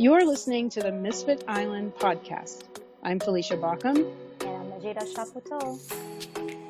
[0.00, 2.62] You are listening to the Misfit Island podcast.
[3.02, 3.96] I'm Felicia Baucom.
[3.96, 5.76] And I'm Najida Chaputo.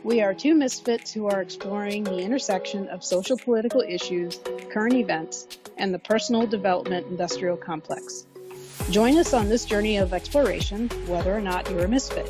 [0.02, 4.40] We are two misfits who are exploring the intersection of social political issues,
[4.70, 5.46] current events,
[5.76, 8.24] and the personal development industrial complex.
[8.90, 12.26] Join us on this journey of exploration, whether or not you're a misfit.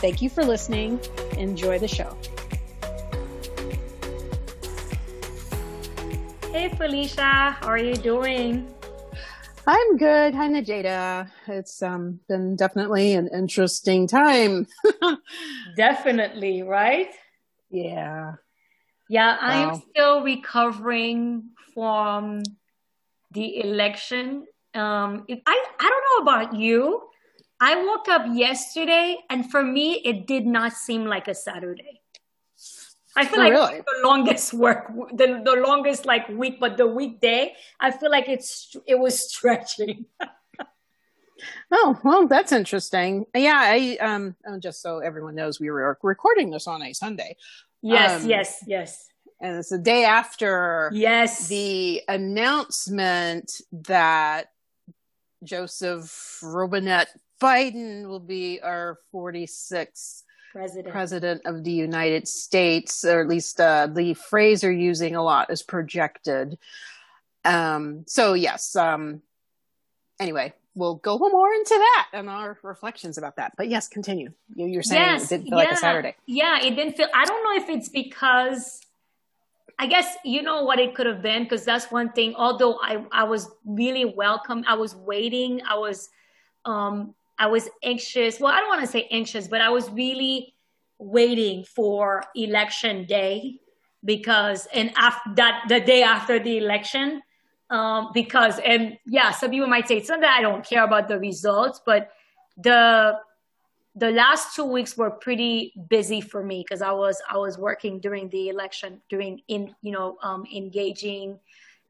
[0.00, 0.98] Thank you for listening.
[1.36, 2.16] Enjoy the show.
[6.50, 8.72] Hey Felicia, how are you doing?
[9.72, 10.34] I'm good.
[10.34, 11.30] Hi, Najeda.
[11.46, 14.66] It's um, been definitely an interesting time.
[15.76, 17.10] definitely, right?
[17.70, 18.32] Yeah.
[19.08, 19.82] Yeah, I'm wow.
[19.88, 22.42] still recovering from
[23.30, 24.44] the election.
[24.74, 27.02] Um, I, I don't know about you.
[27.60, 31.99] I woke up yesterday and for me, it did not seem like a Saturday.
[33.16, 33.78] I feel oh, like really?
[33.80, 38.76] the longest work, the, the longest like week, but the weekday, I feel like it's
[38.86, 40.06] it was stretching.
[41.72, 43.26] oh well, that's interesting.
[43.34, 47.36] Yeah, I um oh, just so everyone knows, we were recording this on a Sunday.
[47.82, 49.08] Yes, um, yes, yes.
[49.40, 54.52] And it's the day after yes the announcement that
[55.42, 57.08] Joseph Robinette
[57.42, 60.92] Biden will be our 46th president.
[60.92, 65.50] president of the United States, or at least uh, the phrase they're using a lot
[65.50, 66.58] is projected.
[67.44, 68.76] Um, so yes.
[68.76, 69.22] Um,
[70.18, 73.52] anyway, we'll go more into that and our reflections about that.
[73.56, 74.32] But yes, continue.
[74.54, 76.16] You, are saying yes, it didn't feel yeah, like a Saturday.
[76.26, 77.08] Yeah, it didn't feel.
[77.14, 78.80] I don't know if it's because.
[79.78, 82.34] I guess you know what it could have been because that's one thing.
[82.36, 85.62] Although I I was really welcome, I was waiting.
[85.66, 86.10] I was
[86.66, 88.38] um I was anxious.
[88.38, 90.54] Well, I don't want to say anxious, but I was really
[90.98, 93.58] waiting for election day
[94.04, 97.22] because, and after that, the day after the election,
[97.70, 101.08] um, because, and yeah, some people might say it's not that I don't care about
[101.08, 102.10] the results, but
[102.58, 103.16] the,
[103.94, 108.00] the last two weeks were pretty busy for me because I was, I was working
[108.00, 111.38] during the election, during in, you know, um, engaging,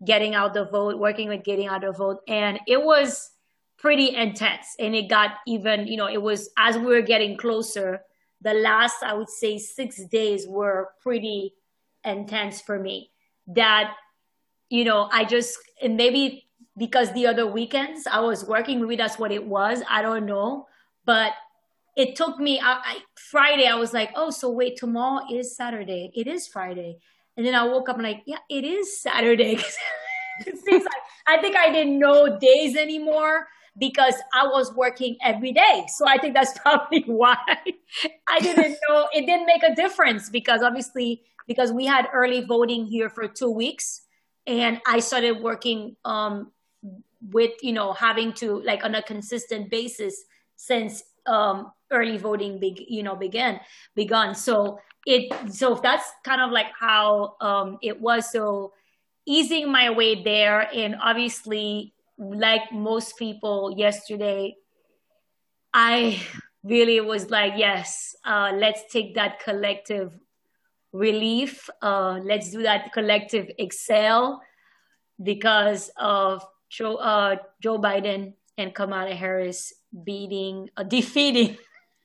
[0.05, 2.21] getting out the vote, working with getting out the vote.
[2.29, 3.31] And it was,
[3.81, 4.77] pretty intense.
[4.79, 8.03] And it got even, you know, it was as we were getting closer,
[8.43, 11.55] the last, I would say, six days were pretty
[12.05, 13.11] intense for me.
[13.49, 13.95] That,
[14.69, 16.47] you know, I just, and maybe
[16.77, 19.83] because the other weekends I was working, maybe that's what it was.
[19.89, 20.67] I don't know.
[21.05, 21.33] But
[21.97, 23.67] it took me I, I, Friday.
[23.67, 26.13] I was like, oh, so wait, tomorrow is Saturday.
[26.15, 26.99] It is Friday.
[27.37, 29.55] And then I woke up and like, yeah, it is Saturday.
[30.47, 33.47] it seems like I think I didn't know days anymore
[33.81, 35.87] because I was working every day.
[35.89, 37.39] So I think that's probably why
[38.29, 42.87] I didn't know it didn't make a difference because obviously because we had early voting
[42.87, 44.03] here for two weeks
[44.47, 46.53] and I started working um,
[47.33, 50.25] with you know having to like on a consistent basis
[50.57, 53.61] since um, early voting big you know began
[53.97, 54.35] begun.
[54.35, 58.31] So it so that's kind of like how um, it was.
[58.31, 58.75] So
[59.27, 64.55] easing my way there and obviously like most people yesterday,
[65.73, 66.21] I
[66.63, 70.13] really was like, yes, uh, let's take that collective
[70.93, 71.71] relief.
[71.81, 74.43] Uh, let's do that collective excel
[75.23, 79.73] because of Joe, uh, Joe Biden and Kamala Harris
[80.05, 81.57] beating, uh, defeating,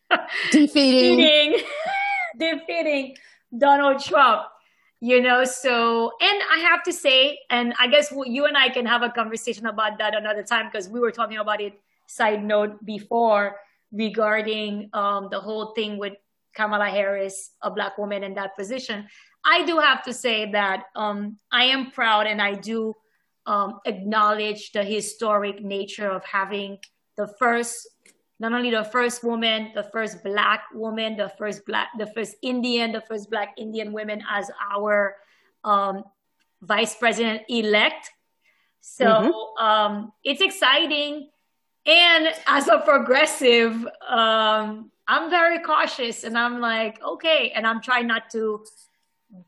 [0.52, 1.59] defeating, defeating,
[2.40, 3.16] defeating
[3.58, 4.44] Donald Trump
[5.02, 8.86] you know so and i have to say and i guess you and i can
[8.86, 11.74] have a conversation about that another time because we were talking about it
[12.08, 13.58] side note before
[13.92, 16.14] regarding um, the whole thing with
[16.56, 19.08] kamala harris a black woman in that position.
[19.48, 22.96] I do have to say that um, i am proud and i do
[23.46, 26.80] um, acknowledge the historic nature of having
[27.18, 27.88] the first
[28.40, 32.91] not only the first woman, the first black woman, the first black, the first Indian,
[32.91, 35.16] the first black Indian women as our
[35.63, 36.03] um,
[36.62, 38.12] vice president elect.
[38.82, 39.64] So mm-hmm.
[39.64, 41.29] um, it's exciting.
[41.85, 47.52] And as a progressive, um, I'm very cautious and I'm like, okay.
[47.55, 48.66] And I'm trying not to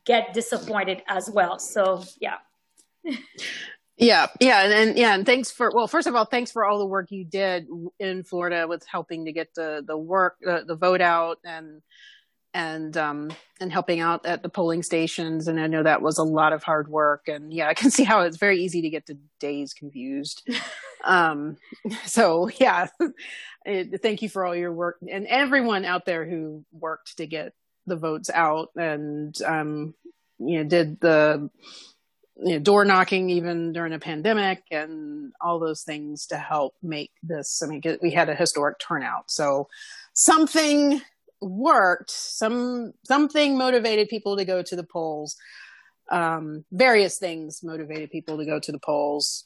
[0.06, 1.60] get disappointed as well.
[1.60, 2.38] So, yeah.
[3.98, 6.78] Yeah, yeah, and, and, yeah, and thanks for well, first of all, thanks for all
[6.78, 7.68] the work you did
[8.00, 11.82] in Florida with helping to get the the work the, the vote out and
[12.54, 13.30] and um
[13.60, 16.64] and helping out at the polling stations and I know that was a lot of
[16.64, 19.74] hard work and yeah, I can see how it's very easy to get the days
[19.74, 20.48] confused.
[21.04, 21.58] um
[22.06, 22.88] so yeah,
[24.02, 27.54] thank you for all your work and everyone out there who worked to get
[27.88, 29.94] the votes out and um
[30.40, 31.50] you know did the
[32.39, 37.12] you know, door knocking even during a pandemic and all those things to help make
[37.24, 37.62] this.
[37.63, 39.31] I mean, we had a historic turnout.
[39.31, 39.68] So
[40.13, 41.01] something
[41.42, 42.12] worked.
[42.12, 45.36] Some, something motivated people to go to the polls.
[46.10, 49.45] Um, various things motivated people to go to the polls.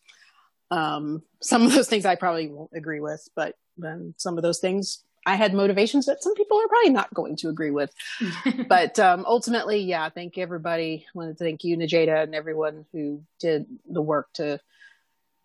[0.70, 4.60] Um, some of those things I probably won't agree with, but then some of those
[4.60, 7.94] things I had motivations that some people are probably not going to agree with.
[8.68, 11.06] but um, ultimately, yeah, thank everybody.
[11.08, 14.60] I want to thank you, Najeda, and everyone who did the work to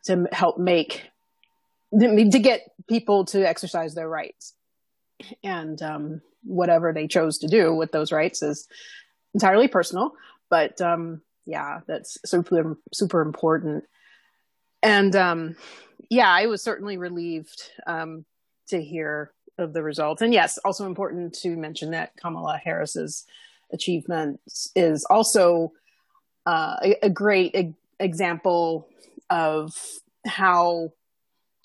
[0.04, 1.02] to help make
[1.98, 4.54] to get people to exercise their rights.
[5.42, 8.68] And um, whatever they chose to do with those rights is
[9.34, 10.12] entirely personal.
[10.48, 13.84] But um, yeah, that's super super important.
[14.82, 15.56] And um,
[16.08, 18.24] yeah, I was certainly relieved um,
[18.68, 20.22] to hear of the results.
[20.22, 23.24] And yes, also important to mention that Kamala Harris's
[23.72, 24.40] achievement
[24.74, 25.72] is also
[26.46, 28.88] uh, a, a, great e- example
[29.28, 29.74] of
[30.26, 30.92] how,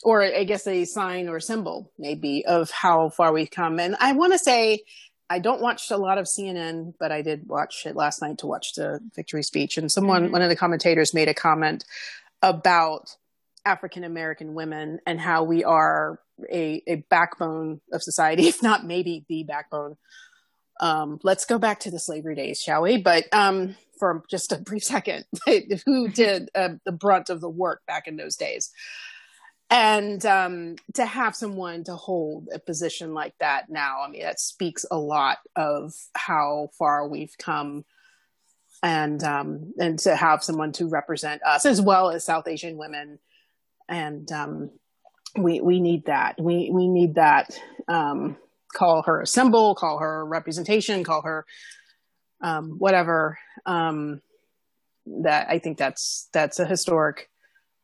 [0.04, 3.80] or I guess a sign or symbol maybe of how far we've come.
[3.80, 4.84] And I want to say,
[5.30, 8.48] I don't watch a lot of CNN, but I did watch it last night to
[8.48, 9.78] watch the victory speech.
[9.78, 10.34] And someone, mm-hmm.
[10.34, 11.86] one of the commentators made a comment
[12.42, 13.16] about
[13.66, 16.20] African American women and how we are
[16.52, 19.98] a, a backbone of society, if not maybe the backbone.
[20.80, 22.98] Um, let's go back to the slavery days, shall we?
[22.98, 25.26] But um, for just a brief second,
[25.86, 28.72] who did uh, the brunt of the work back in those days?
[29.70, 34.42] And um, to have someone to hold a position like that now, I mean, that
[34.42, 37.86] speaks a lot of how far we've come
[38.84, 43.20] and um, and to have someone to represent us as well as South Asian women
[43.92, 44.72] and um,
[45.38, 46.42] we we need that.
[46.42, 47.60] We we need that.
[47.88, 48.38] Um,
[48.74, 51.46] call her a symbol, call her representation, call her
[52.42, 53.38] um, whatever.
[53.66, 54.22] Um,
[55.06, 57.30] that I think that's that's a historic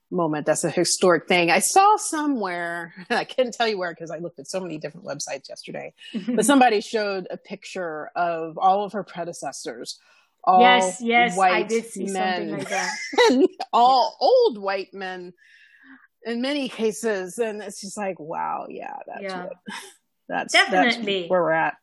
[0.10, 0.46] moment.
[0.46, 1.52] That's a historic thing.
[1.52, 2.94] I saw somewhere.
[3.10, 5.94] I couldn't tell you where because I looked at so many different websites yesterday.
[6.30, 10.00] but somebody showed a picture of all of her predecessors.
[10.44, 13.50] All yes, yes, I did see men, something like that.
[13.74, 15.34] all old white men
[16.24, 19.44] in many cases and it's just like wow yeah that's yeah.
[19.44, 19.54] What,
[20.30, 21.76] that's definitely that's where we're at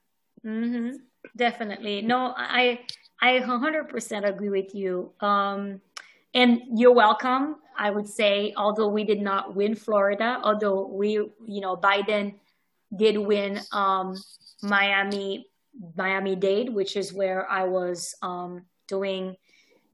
[0.44, 0.96] mm-hmm.
[1.36, 2.80] definitely no i
[3.20, 5.80] i 100% agree with you um
[6.34, 11.60] and you're welcome i would say although we did not win florida although we you
[11.60, 12.34] know biden
[12.96, 14.14] did win um
[14.62, 15.46] miami
[15.96, 19.36] miami dade which is where i was um doing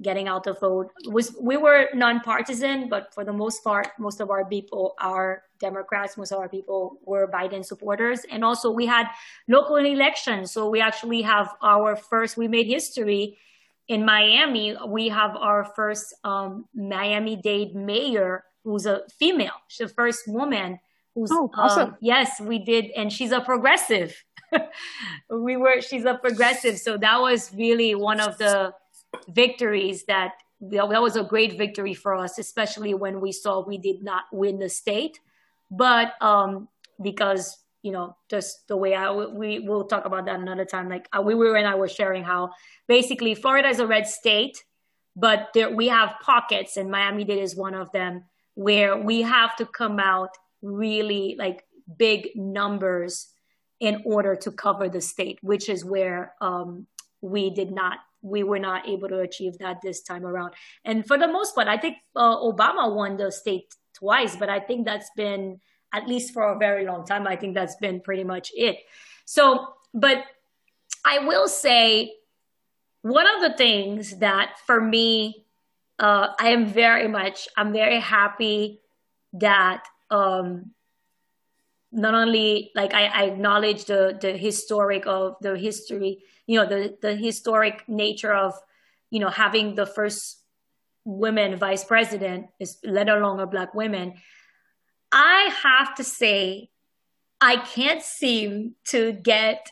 [0.03, 4.31] getting out the vote was we were nonpartisan, but for the most part, most of
[4.31, 6.17] our people are Democrats.
[6.17, 9.07] Most of our people were Biden supporters, and also we had
[9.49, 10.53] local elections.
[10.53, 12.37] So we actually have our first.
[12.37, 13.39] We made history
[13.89, 14.77] in Miami.
[14.87, 19.53] We have our first um, Miami-Dade mayor, who's a female.
[19.69, 20.79] She's the first woman
[21.15, 21.91] who's oh, awesome.
[21.91, 24.25] Um, yes, we did, and she's a progressive.
[25.31, 25.81] we were.
[25.81, 28.73] She's a progressive, so that was really one of the
[29.29, 34.03] victories that that was a great victory for us, especially when we saw we did
[34.03, 35.19] not win the state.
[35.71, 36.69] But um,
[37.01, 40.89] because you know, just the way I we will talk about that another time.
[40.89, 42.51] Like uh, we were and I was sharing how
[42.87, 44.63] basically Florida is a red state,
[45.17, 48.25] but there, we have pockets, and Miami Dade is one of them
[48.55, 51.65] where we have to come out really like
[51.97, 53.29] big numbers
[53.79, 56.87] in order to cover the state, which is where um,
[57.23, 60.55] we did not we were not able to achieve that this time around.
[60.85, 64.61] And for the most part, I think uh, Obama won the state twice, but I
[64.61, 65.61] think that's been
[65.93, 67.27] at least for a very long time.
[67.27, 68.77] I think that's been pretty much it.
[69.25, 70.25] So, but
[71.05, 72.15] I will say
[73.03, 75.47] one of the things that for me,
[75.99, 78.81] uh, I am very much, I'm very happy
[79.35, 80.73] that um,
[81.93, 86.99] not only like I, I acknowledge the the historic of the history you know the
[87.01, 88.55] the historic nature of
[89.11, 90.43] you know having the first
[91.05, 94.15] women vice president is let alone a black women.
[95.13, 96.71] I have to say
[97.41, 99.71] i can't seem to get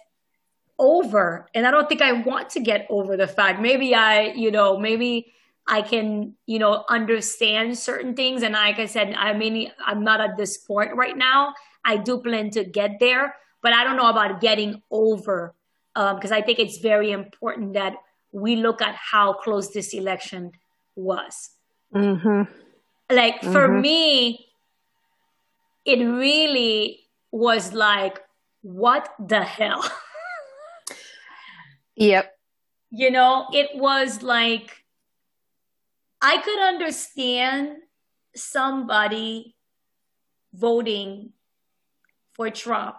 [0.78, 3.60] over and i don't think i want to get over the fact.
[3.60, 5.32] Maybe i you know maybe
[5.66, 8.44] i can you know understand certain things.
[8.44, 11.54] And like i said i mean i'm not at this point right now.
[11.84, 15.54] I do plan to get there but i don't know about getting over
[15.98, 17.94] because um, I think it's very important that
[18.30, 20.52] we look at how close this election
[20.94, 21.50] was.
[21.92, 22.42] Mm-hmm.
[23.10, 23.52] Like mm-hmm.
[23.52, 24.46] for me,
[25.84, 27.00] it really
[27.32, 28.20] was like,
[28.62, 29.84] what the hell?
[31.96, 32.32] yep.
[32.90, 34.84] You know, it was like,
[36.22, 37.78] I could understand
[38.36, 39.56] somebody
[40.54, 41.32] voting
[42.34, 42.96] for Trump.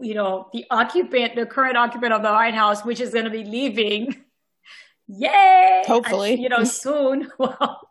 [0.00, 3.30] You know, the occupant, the current occupant of the White House, which is going to
[3.30, 4.14] be leaving.
[5.08, 5.84] Yay!
[5.86, 7.30] Hopefully, I, you know, soon.
[7.38, 7.88] Well,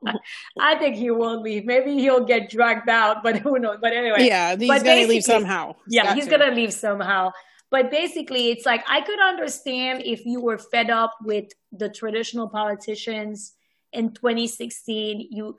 [0.59, 1.65] I think he will leave.
[1.65, 3.77] Maybe he'll get dragged out, but who knows?
[3.81, 5.75] But anyway, yeah, he's going to leave somehow.
[5.87, 7.31] Yeah, he's going to leave somehow.
[7.71, 12.49] But basically, it's like I could understand if you were fed up with the traditional
[12.49, 13.53] politicians
[13.91, 15.27] in 2016.
[15.31, 15.57] You,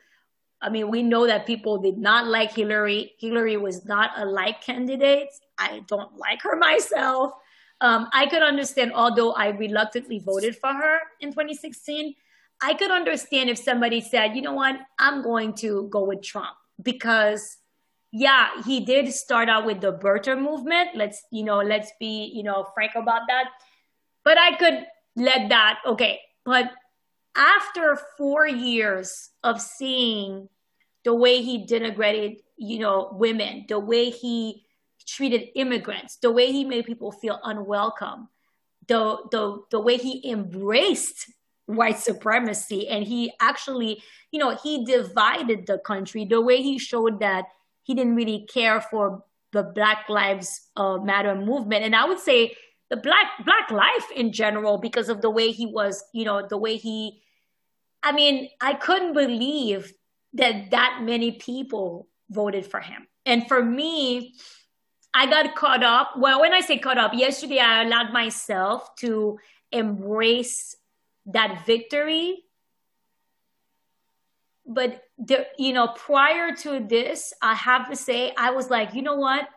[0.60, 3.14] I mean, we know that people did not like Hillary.
[3.18, 5.28] Hillary was not a like candidate.
[5.58, 7.32] I don't like her myself.
[7.80, 12.14] Um, I could understand, although I reluctantly voted for her in 2016,
[12.62, 16.56] I could understand if somebody said, you know what, I'm going to go with Trump
[16.82, 17.58] because
[18.12, 20.90] yeah, he did start out with the birther movement.
[20.94, 23.50] Let's, you know, let's be, you know, frank about that.
[24.24, 24.86] But I could
[25.16, 26.20] let that, okay.
[26.44, 26.70] But
[27.36, 30.48] after four years of seeing
[31.04, 34.65] the way he denigrated, you know, women, the way he
[35.06, 38.28] treated immigrants, the way he made people feel unwelcome,
[38.88, 41.30] the the the way he embraced
[41.66, 47.20] white supremacy and he actually, you know, he divided the country, the way he showed
[47.20, 47.44] that
[47.82, 51.84] he didn't really care for the Black Lives uh, Matter movement.
[51.84, 52.54] And I would say
[52.90, 56.58] the black black life in general because of the way he was, you know, the
[56.58, 57.20] way he
[58.02, 59.92] I mean, I couldn't believe
[60.34, 63.08] that that many people voted for him.
[63.24, 64.34] And for me,
[65.16, 66.12] I got caught up.
[66.18, 69.38] Well, when I say caught up, yesterday I allowed myself to
[69.72, 70.76] embrace
[71.26, 72.44] that victory
[74.66, 79.02] but the, you know, prior to this, I have to say, I was like, you
[79.02, 79.48] know what?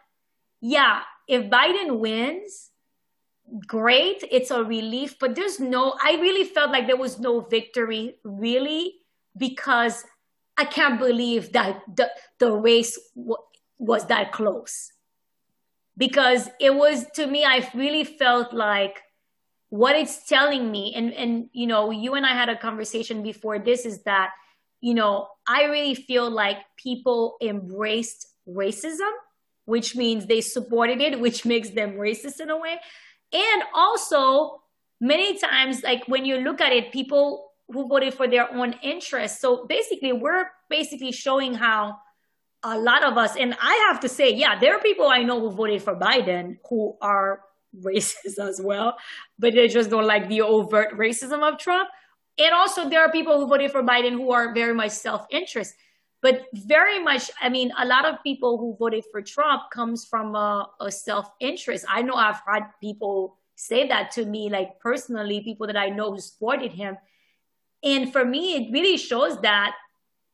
[0.61, 2.69] Yeah, if Biden wins,
[3.65, 4.23] great.
[4.29, 8.95] It's a relief, but there's no, I really felt like there was no victory really
[9.35, 10.03] because
[10.57, 13.37] I can't believe that the, the race w-
[13.79, 14.91] was that close.
[15.99, 19.03] Because it was, to me, I really felt like
[19.69, 23.59] what it's telling me, and, and, you know, you and I had a conversation before
[23.59, 24.31] this is that
[24.81, 29.11] you know, I really feel like people embraced racism,
[29.65, 32.79] which means they supported it, which makes them racist in a way.
[33.33, 34.61] And also,
[35.01, 39.39] many times, like when you look at it, people who voted for their own interests.
[39.41, 41.97] So basically, we're basically showing how
[42.63, 45.39] a lot of us, and I have to say, yeah, there are people I know
[45.39, 47.41] who voted for Biden who are
[47.83, 48.97] racist as well,
[49.37, 51.89] but they just don't like the overt racism of Trump.
[52.37, 55.75] And also, there are people who voted for Biden who are very much self interest.
[56.21, 60.35] But very much, I mean, a lot of people who voted for Trump comes from
[60.35, 61.85] a, a self interest.
[61.87, 66.11] I know I've had people say that to me, like personally, people that I know
[66.11, 66.97] who supported him.
[67.83, 69.75] And for me, it really shows that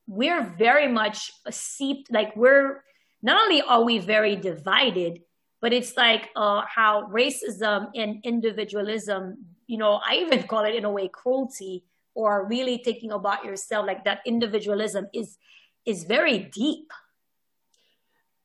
[0.07, 2.83] we're very much seeped, like we're
[3.21, 5.21] not only are we very divided,
[5.61, 10.85] but it's like uh, how racism and individualism, you know, I even call it in
[10.85, 11.83] a way cruelty
[12.13, 15.37] or really thinking about yourself like that individualism is
[15.85, 16.91] is very deep.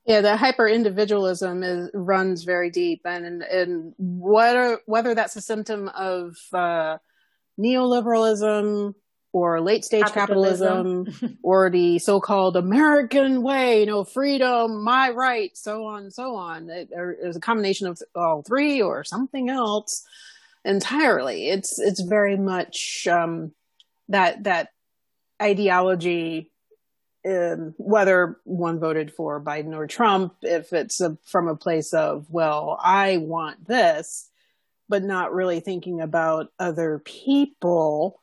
[0.07, 5.89] Yeah the hyper individualism is runs very deep and and whether whether that's a symptom
[5.89, 6.99] of uh,
[7.59, 8.95] neoliberalism
[9.33, 15.57] or late stage capitalism, capitalism or the so-called American way, you know, freedom, my right,
[15.57, 16.69] so on, so on.
[16.69, 20.05] It, it's a combination of all three or something else
[20.65, 21.49] entirely.
[21.49, 23.53] It's it's very much um,
[24.09, 24.73] that that
[25.41, 26.51] ideology
[27.27, 32.27] um, whether one voted for Biden or Trump, if it's a, from a place of,
[32.31, 34.31] well, I want this,
[34.89, 38.20] but not really thinking about other people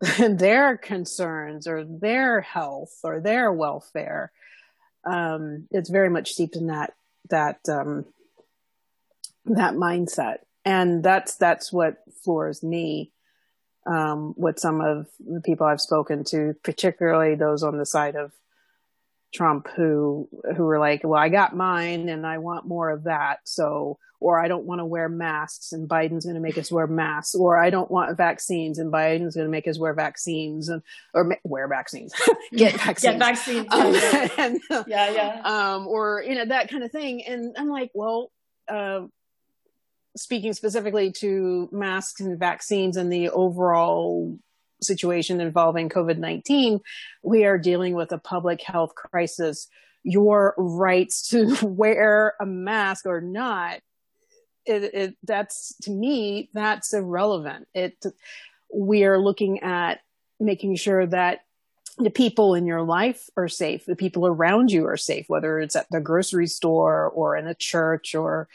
[0.18, 4.32] their concerns or their health or their welfare.
[5.04, 6.94] Um, it's very much steeped in that
[7.28, 8.06] that um,
[9.46, 13.12] that mindset, and that's that's what floors me
[13.86, 18.32] um, with some of the people I've spoken to, particularly those on the side of
[19.32, 23.40] Trump who who were like, "Well, I got mine, and I want more of that."
[23.44, 26.86] So, or I don't want to wear masks, and Biden's going to make us wear
[26.86, 30.82] masks, or I don't want vaccines, and Biden's going to make us wear vaccines, and
[31.14, 32.12] or ma- wear vaccines,
[32.52, 36.82] get vaccines, get vaccines, um, yeah, and, yeah, yeah, um, or you know that kind
[36.82, 37.24] of thing.
[37.24, 38.32] And I'm like, well,
[38.68, 39.02] uh,
[40.16, 44.38] speaking specifically to masks and vaccines and the overall
[44.82, 46.80] situation involving COVID 19,
[47.22, 49.68] we are dealing with a public health crisis.
[50.02, 53.80] Your rights to wear a mask or not,
[54.64, 57.68] it, it, that's to me, that's irrelevant.
[57.74, 58.04] It,
[58.74, 60.00] we are looking at
[60.38, 61.40] making sure that
[61.98, 65.76] the people in your life are safe, the people around you are safe, whether it's
[65.76, 68.48] at the grocery store or in a church or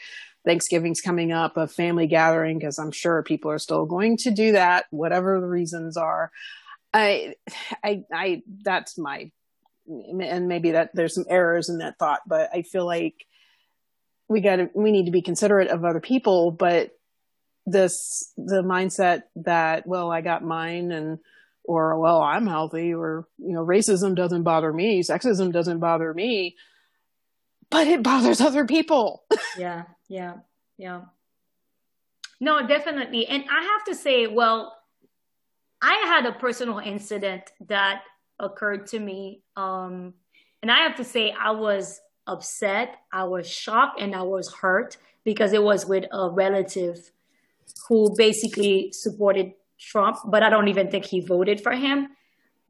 [0.46, 4.52] Thanksgiving's coming up, a family gathering, because I'm sure people are still going to do
[4.52, 6.30] that, whatever the reasons are.
[6.94, 7.34] I,
[7.82, 9.32] I, I, that's my,
[9.88, 13.26] and maybe that there's some errors in that thought, but I feel like
[14.28, 16.92] we got to, we need to be considerate of other people, but
[17.66, 21.18] this, the mindset that, well, I got mine and,
[21.64, 26.54] or, well, I'm healthy or, you know, racism doesn't bother me, sexism doesn't bother me,
[27.68, 29.24] but it bothers other people.
[29.58, 29.82] yeah.
[30.08, 30.34] Yeah.
[30.76, 31.02] Yeah.
[32.40, 33.26] No, definitely.
[33.26, 34.76] And I have to say, well,
[35.82, 38.02] I had a personal incident that
[38.38, 39.42] occurred to me.
[39.56, 40.14] Um,
[40.62, 44.96] and I have to say, I was upset, I was shocked, and I was hurt
[45.24, 47.10] because it was with a relative
[47.88, 52.08] who basically supported Trump, but I don't even think he voted for him.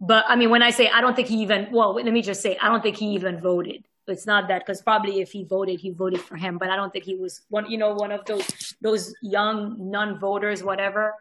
[0.00, 2.42] But I mean, when I say I don't think he even, well, let me just
[2.42, 5.80] say, I don't think he even voted it's not that because probably if he voted,
[5.80, 6.58] he voted for him.
[6.58, 10.62] But I don't think he was one, you know, one of those those young non-voters,
[10.62, 11.14] whatever.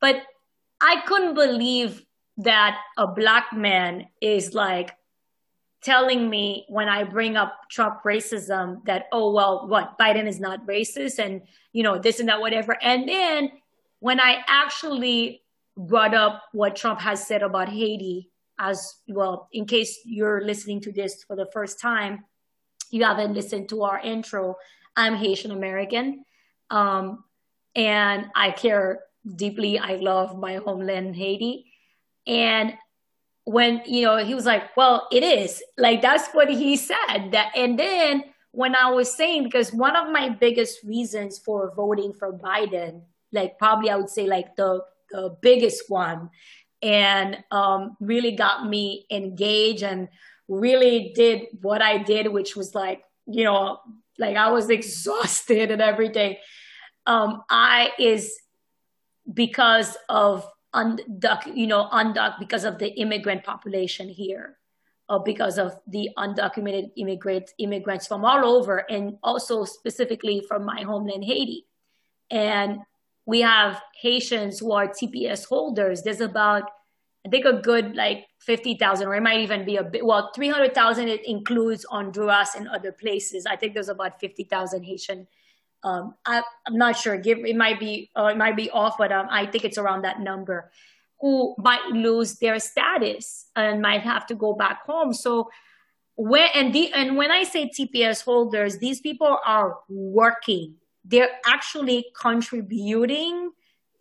[0.00, 0.22] But
[0.80, 2.04] I couldn't believe
[2.38, 4.92] that a black man is like
[5.82, 10.66] telling me when I bring up Trump racism that, oh, well, what, Biden is not
[10.66, 11.42] racist and,
[11.72, 12.76] you know, this and that, whatever.
[12.82, 13.52] And then
[14.00, 15.42] when I actually
[15.76, 20.92] brought up what Trump has said about Haiti, as well, in case you're listening to
[20.92, 22.24] this for the first time,
[22.90, 24.56] you haven't listened to our intro.
[24.96, 26.24] I'm Haitian American.
[26.70, 27.24] Um,
[27.74, 29.02] and I care
[29.34, 29.78] deeply.
[29.78, 31.66] I love my homeland, Haiti.
[32.26, 32.74] And
[33.44, 37.52] when, you know, he was like, well, it is like, that's what he said that.
[37.54, 42.32] And then when I was saying, because one of my biggest reasons for voting for
[42.32, 46.30] Biden, like probably I would say like the, the biggest one
[46.82, 50.08] and um, really got me engaged and
[50.48, 53.80] really did what I did, which was like, you know,
[54.18, 56.36] like I was exhausted and everything.
[57.06, 58.36] Um, I is
[59.32, 64.58] because of undoc, you know, undoc because of the immigrant population here,
[65.08, 70.82] or because of the undocumented immigrant immigrants from all over, and also specifically from my
[70.82, 71.66] homeland, Haiti.
[72.30, 72.80] And
[73.26, 76.02] we have Haitians who are TPS holders.
[76.02, 76.62] There's about,
[77.26, 81.08] I think, a good like 50,000, or it might even be a bit, well, 300,000,
[81.08, 83.44] it includes Honduras and other places.
[83.44, 85.26] I think there's about 50,000 Haitian.
[85.82, 87.18] Um, I, am not sure.
[87.18, 90.02] Give it might be uh, it might be off, but um, I think it's around
[90.02, 90.70] that number.
[91.20, 95.12] Who might lose their status and might have to go back home.
[95.12, 95.50] So
[96.16, 102.06] when and the and when I say TPS holders, these people are working they're actually
[102.20, 103.50] contributing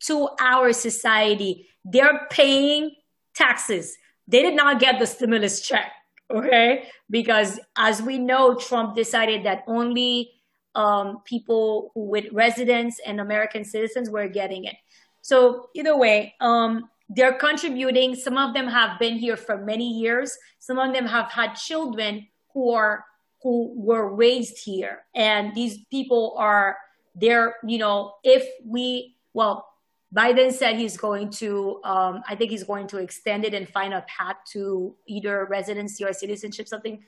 [0.01, 1.67] to our society.
[1.83, 2.91] They're paying
[3.35, 3.97] taxes.
[4.27, 5.91] They did not get the stimulus check,
[6.31, 6.85] okay?
[7.09, 10.31] Because as we know, Trump decided that only
[10.73, 14.75] um, people with residence and American citizens were getting it.
[15.21, 18.15] So either way, um, they're contributing.
[18.15, 20.35] Some of them have been here for many years.
[20.59, 23.05] Some of them have had children who are
[23.43, 26.77] who were raised here, and these people are
[27.15, 29.67] there, you know, if we, well,
[30.15, 33.93] Biden said he's going to, um, I think he's going to extend it and find
[33.93, 37.03] a path to either residency or citizenship, something.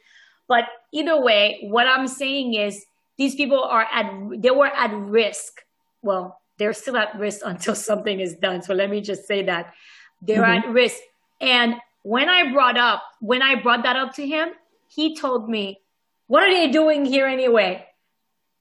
[0.47, 2.85] But either way, what I'm saying is
[3.17, 5.61] these people are at, they were at risk.
[6.01, 8.61] Well, they're still at risk until something is done.
[8.61, 9.73] So let me just say that
[10.21, 10.69] they're mm-hmm.
[10.69, 10.97] at risk.
[11.39, 14.49] And when I brought up, when I brought that up to him,
[14.87, 15.81] he told me,
[16.27, 17.85] what are they doing here anyway?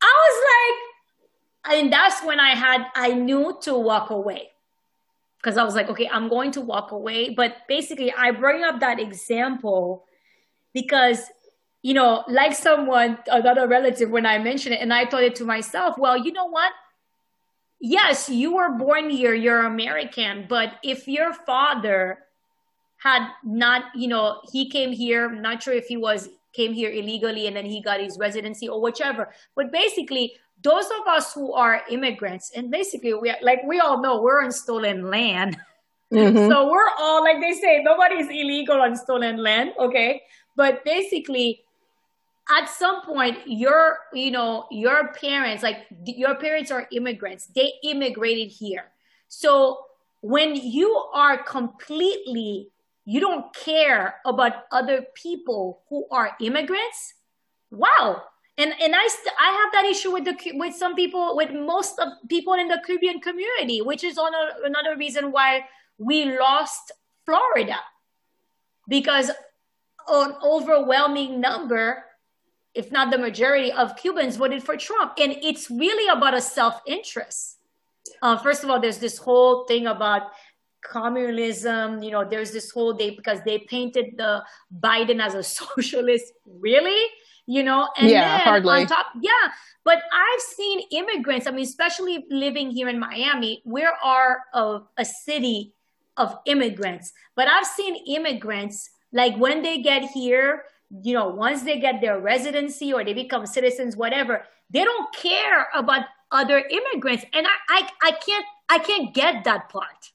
[0.03, 0.45] I was
[1.69, 4.51] and that's when I had, I knew to walk away
[5.39, 7.31] because I was like, okay, I'm going to walk away.
[7.31, 10.05] But basically, I bring up that example
[10.73, 11.23] because,
[11.83, 15.45] you know, like someone, another relative, when I mentioned it, and I thought it to
[15.45, 16.73] myself, well, you know what?
[17.79, 22.19] Yes, you were born here, you're American, but if your father
[22.99, 27.47] had not, you know, he came here, not sure if he was came here illegally
[27.47, 29.29] and then he got his residency or whichever.
[29.55, 34.03] But basically, those of us who are immigrants, and basically we are, like we all
[34.03, 35.57] know we're on stolen land.
[36.13, 36.51] Mm-hmm.
[36.51, 40.23] So we're all like they say, nobody's illegal on stolen land, okay?
[40.57, 41.63] But basically,
[42.57, 47.49] at some point, your you know your parents, like your parents are immigrants.
[47.55, 48.93] They immigrated here.
[49.29, 49.85] So
[50.21, 52.71] when you are completely
[53.07, 57.15] you don't care about other people who are immigrants,
[57.71, 58.23] wow,
[58.59, 61.99] and and I st- I have that issue with the with some people with most
[61.99, 65.65] of people in the Caribbean community, which is on a, another reason why
[65.99, 66.93] we lost
[67.25, 67.79] Florida
[68.89, 69.31] because
[70.09, 72.05] an overwhelming number,
[72.75, 75.15] if not the majority of Cubans voted for Trump.
[75.19, 77.59] And it's really about a self interest.
[78.23, 80.31] Uh, first of all, there's this whole thing about
[80.83, 82.03] communism.
[82.03, 84.45] You know, there's this whole day because they painted the
[84.81, 86.33] Biden as a socialist.
[86.47, 87.11] Really?
[87.47, 88.83] You know, and yeah, hardly.
[88.83, 89.31] on top, yeah.
[89.85, 91.47] But I've seen immigrants.
[91.47, 95.75] I mean, especially living here in Miami, we are a, a city
[96.17, 97.13] of immigrants.
[97.37, 100.65] But I've seen immigrants like when they get here,
[101.03, 105.69] you know, once they get their residency or they become citizens, whatever, they don't care
[105.75, 107.25] about other immigrants.
[107.33, 110.13] And I, I, I can't, I can't get that part.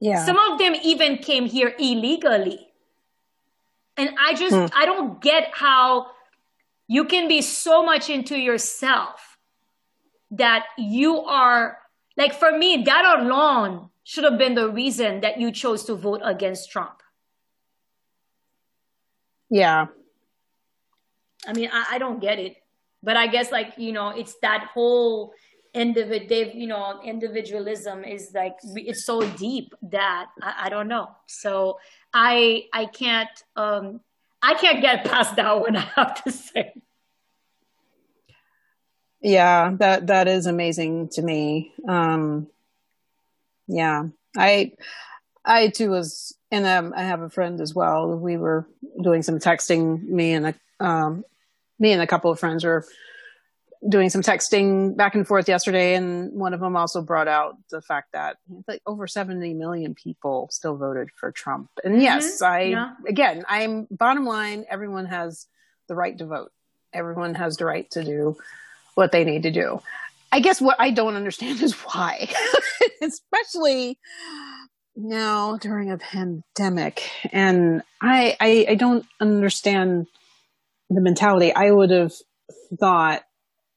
[0.00, 0.24] Yeah.
[0.24, 2.69] Some of them even came here illegally.
[3.96, 4.66] And I just, hmm.
[4.74, 6.08] I don't get how
[6.88, 9.38] you can be so much into yourself
[10.32, 11.78] that you are,
[12.16, 16.20] like for me, that alone should have been the reason that you chose to vote
[16.24, 17.02] against Trump.
[19.50, 19.86] Yeah.
[21.46, 22.56] I mean, I, I don't get it.
[23.02, 25.32] But I guess like, you know, it's that whole
[25.74, 31.08] individual, you know, individualism is like it's so deep that I, I don't know.
[31.26, 31.78] So
[32.12, 34.00] I I can't um
[34.42, 36.74] I can't get past that one, I have to say.
[39.22, 41.72] Yeah, that that is amazing to me.
[41.88, 42.48] Um
[43.66, 44.04] yeah.
[44.36, 44.72] I
[45.44, 48.08] I too was and um, I have a friend as well.
[48.16, 48.66] We were
[49.00, 50.02] doing some texting.
[50.02, 50.54] Me and a
[50.84, 51.24] um,
[51.78, 52.84] me and a couple of friends were
[53.88, 57.80] doing some texting back and forth yesterday, and one of them also brought out the
[57.80, 58.36] fact that
[58.68, 61.70] like over 70 million people still voted for Trump.
[61.84, 62.02] And mm-hmm.
[62.02, 62.94] yes, I yeah.
[63.08, 64.66] again, I'm bottom line.
[64.68, 65.46] Everyone has
[65.88, 66.52] the right to vote.
[66.92, 68.36] Everyone has the right to do
[68.94, 69.80] what they need to do.
[70.32, 72.30] I guess what I don't understand is why,
[73.02, 73.98] especially
[74.96, 77.10] now during a pandemic.
[77.32, 80.06] And I, I, I don't understand
[80.88, 81.52] the mentality.
[81.52, 82.12] I would have
[82.78, 83.22] thought,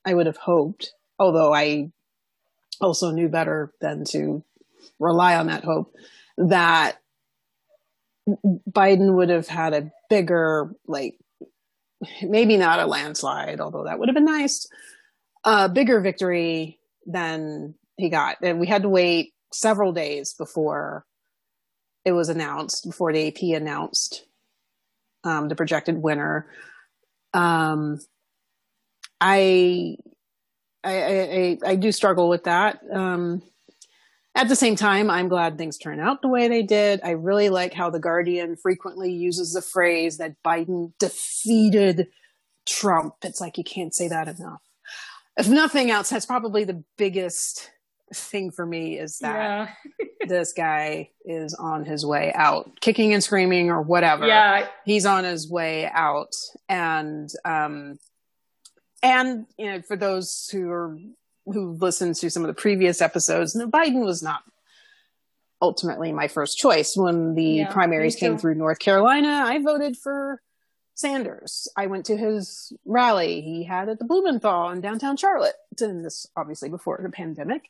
[0.06, 1.92] I would have hoped, although I
[2.82, 4.44] also knew better than to
[5.00, 5.94] rely on that hope,
[6.38, 6.98] that
[8.28, 11.16] Biden would have had a bigger, like,
[12.22, 14.68] maybe not a landslide, although that would have been nice,
[15.44, 18.38] a bigger victory than he got.
[18.42, 21.06] And we had to wait several days before
[22.06, 24.26] it was announced, before the AP announced
[25.24, 26.48] um, the projected winner.
[27.34, 28.00] Um,
[29.26, 29.96] I,
[30.84, 32.82] I, I, I, do struggle with that.
[32.92, 33.42] Um,
[34.36, 37.00] at the same time, I'm glad things turned out the way they did.
[37.06, 42.08] I really like how The Guardian frequently uses the phrase that Biden defeated
[42.66, 43.16] Trump.
[43.24, 44.62] It's like you can't say that enough.
[45.38, 47.72] If nothing else, that's probably the biggest
[48.14, 50.06] thing for me is that yeah.
[50.28, 54.28] this guy is on his way out, kicking and screaming or whatever.
[54.28, 54.68] Yeah.
[54.84, 56.36] He's on his way out.
[56.68, 58.00] And, um,
[59.04, 60.98] and, you know, for those who are,
[61.46, 64.44] who listened to some of the previous episodes, Biden was not
[65.62, 66.96] ultimately my first choice.
[66.96, 70.42] When the yeah, primaries came through North Carolina, I voted for
[70.96, 71.68] Sanders.
[71.76, 76.28] I went to his rally he had at the Blumenthal in downtown Charlotte, and this
[76.36, 77.64] obviously before the pandemic.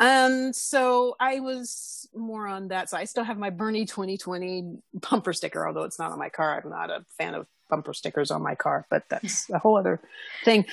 [0.00, 4.78] And so I was more on that So I still have my Bernie 2020
[5.10, 6.60] bumper sticker, although it's not on my car.
[6.62, 10.00] I'm not a fan of bumper stickers on my car, but that's a whole other
[10.44, 10.66] thing.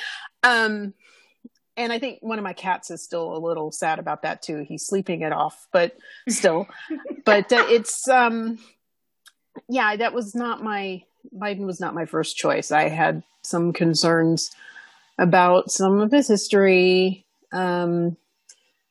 [0.43, 0.93] Um,
[1.77, 4.65] and I think one of my cats is still a little sad about that too.
[4.67, 5.97] He's sleeping it off, but
[6.30, 6.67] still,
[7.25, 8.60] but uh, it's, um,
[9.67, 11.04] yeah, that was not my
[11.36, 12.71] Biden was not my first choice.
[12.71, 14.51] I had some concerns
[15.17, 18.17] about some of his history, um,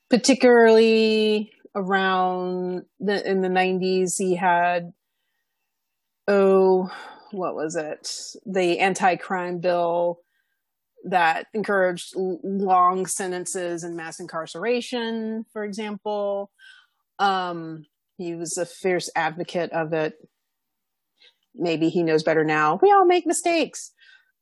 [0.09, 4.19] particularly around the in the 90s.
[4.19, 4.93] He had
[6.29, 6.91] oh,
[7.31, 8.13] what was it?
[8.47, 10.21] The anti-crime bill
[11.05, 16.51] that encouraged long sentences and mass incarceration, for example.
[17.19, 17.87] Um,
[18.19, 20.15] he was a fierce advocate of it
[21.55, 22.79] maybe he knows better now.
[22.83, 23.93] We all make mistakes,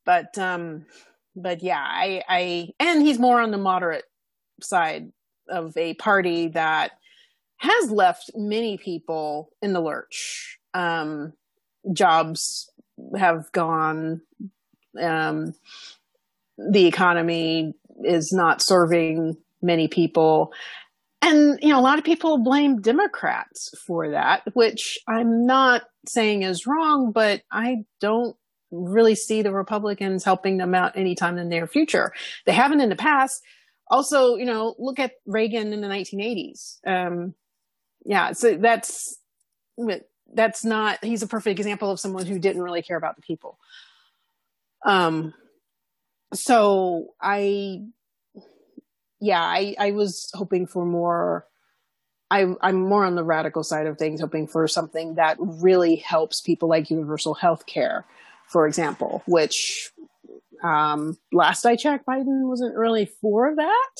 [0.04, 0.86] but um,
[1.34, 4.04] but yeah, I, I and he's more on the moderate
[4.60, 5.12] side
[5.48, 6.92] of a party that
[7.56, 10.58] has left many people in the lurch.
[10.74, 11.32] Um,
[11.92, 12.70] jobs
[13.16, 14.22] have gone.
[15.00, 15.54] Um,
[16.58, 20.52] the economy is not serving many people.
[21.22, 26.42] And, you know, a lot of people blame Democrats for that, which I'm not saying
[26.42, 28.36] is wrong, but I don't
[28.70, 32.12] really see the Republicans helping them out anytime in the near future.
[32.46, 33.42] They haven't in the past.
[33.90, 36.78] Also, you know, look at Reagan in the 1980s.
[36.86, 37.34] Um,
[38.04, 39.18] yeah, so that's,
[40.34, 43.58] that's not he's a perfect example of someone who didn't really care about the people.
[44.84, 45.34] Um
[46.34, 47.82] so i
[49.18, 51.46] yeah i i was hoping for more.
[52.30, 56.42] I, I'm more on the radical side of things, hoping for something that really helps
[56.42, 58.04] people like universal health care,
[58.48, 59.90] for example, which
[60.62, 63.90] um, last I checked, Biden wasn't really for that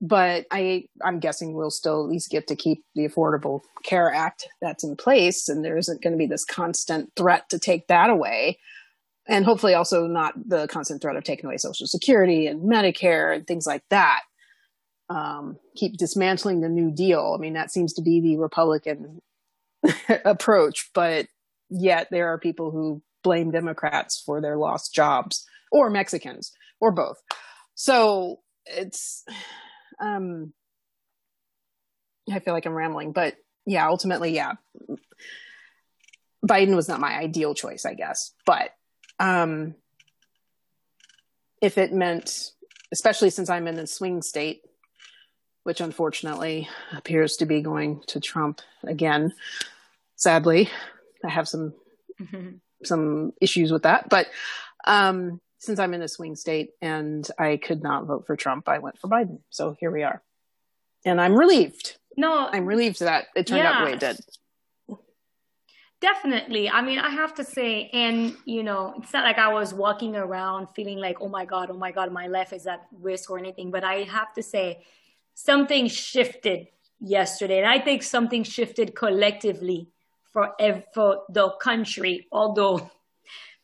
[0.00, 4.48] but I, I'm guessing we'll still at least get to keep the Affordable Care Act
[4.60, 8.10] that's in place, and there isn't going to be this constant threat to take that
[8.10, 8.58] away,
[9.28, 13.46] and hopefully also not the constant threat of taking away Social Security and Medicare and
[13.46, 14.20] things like that.
[15.10, 17.34] Um, keep dismantling the New Deal.
[17.36, 19.20] I mean, that seems to be the Republican
[20.24, 21.26] approach, but
[21.70, 27.16] yet there are people who blame Democrats for their lost jobs, or Mexicans, or both.
[27.74, 29.24] So it's
[30.00, 30.52] um,
[32.30, 34.54] I feel like I'm rambling, but yeah, ultimately, yeah,
[36.46, 38.32] Biden was not my ideal choice, I guess.
[38.46, 38.70] But
[39.18, 39.74] um,
[41.60, 42.50] if it meant,
[42.92, 44.62] especially since I'm in a swing state,
[45.64, 49.32] which unfortunately appears to be going to Trump again,
[50.16, 50.70] sadly,
[51.24, 51.74] I have some
[52.20, 52.56] mm-hmm.
[52.84, 54.08] some issues with that.
[54.08, 54.28] But
[54.86, 58.78] um, since I'm in a swing state and I could not vote for Trump, I
[58.78, 59.40] went for Biden.
[59.50, 60.22] So here we are.
[61.04, 61.96] And I'm relieved.
[62.16, 64.20] No, I'm relieved that it turned yeah, out the way it did.
[66.00, 66.70] Definitely.
[66.70, 70.14] I mean, I have to say, and you know, it's not like I was walking
[70.14, 73.38] around feeling like, oh my God, oh my God, my life is at risk or
[73.38, 73.72] anything.
[73.72, 74.84] But I have to say,
[75.34, 76.66] something shifted
[77.00, 77.58] yesterday.
[77.58, 79.88] And I think something shifted collectively
[80.32, 80.54] for,
[80.92, 82.90] for the country, although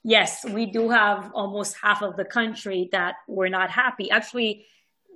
[0.05, 4.11] yes, we do have almost half of the country that were not happy.
[4.11, 4.67] Actually,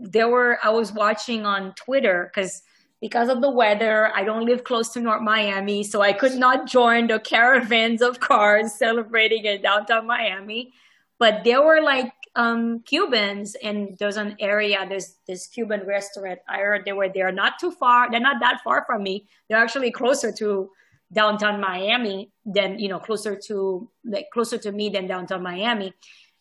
[0.00, 2.62] there were, I was watching on Twitter because
[3.00, 6.66] because of the weather, I don't live close to North Miami, so I could not
[6.66, 10.72] join the caravans of cars celebrating in downtown Miami.
[11.20, 16.40] But there were like um, Cubans, and there's an area, there's this Cuban restaurant.
[16.48, 18.10] I heard they were there, not too far.
[18.10, 19.28] They're not that far from me.
[19.48, 20.70] They're actually closer to
[21.12, 25.92] downtown Miami than you know closer to like closer to me than downtown Miami.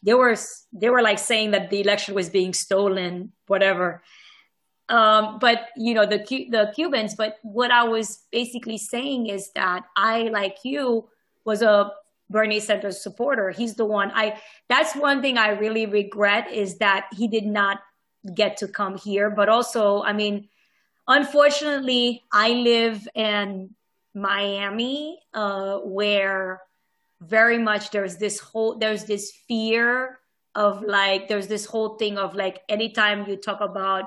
[0.03, 0.35] They were
[0.73, 4.03] they were like saying that the election was being stolen, whatever.
[4.89, 7.15] Um, but you know the the Cubans.
[7.15, 11.09] But what I was basically saying is that I, like you,
[11.45, 11.91] was a
[12.29, 13.51] Bernie Sanders supporter.
[13.51, 14.39] He's the one I.
[14.69, 17.79] That's one thing I really regret is that he did not
[18.33, 19.29] get to come here.
[19.29, 20.47] But also, I mean,
[21.07, 23.75] unfortunately, I live in
[24.17, 26.61] Miami, uh, where
[27.21, 30.19] very much there's this whole there's this fear
[30.55, 34.05] of like there's this whole thing of like anytime you talk about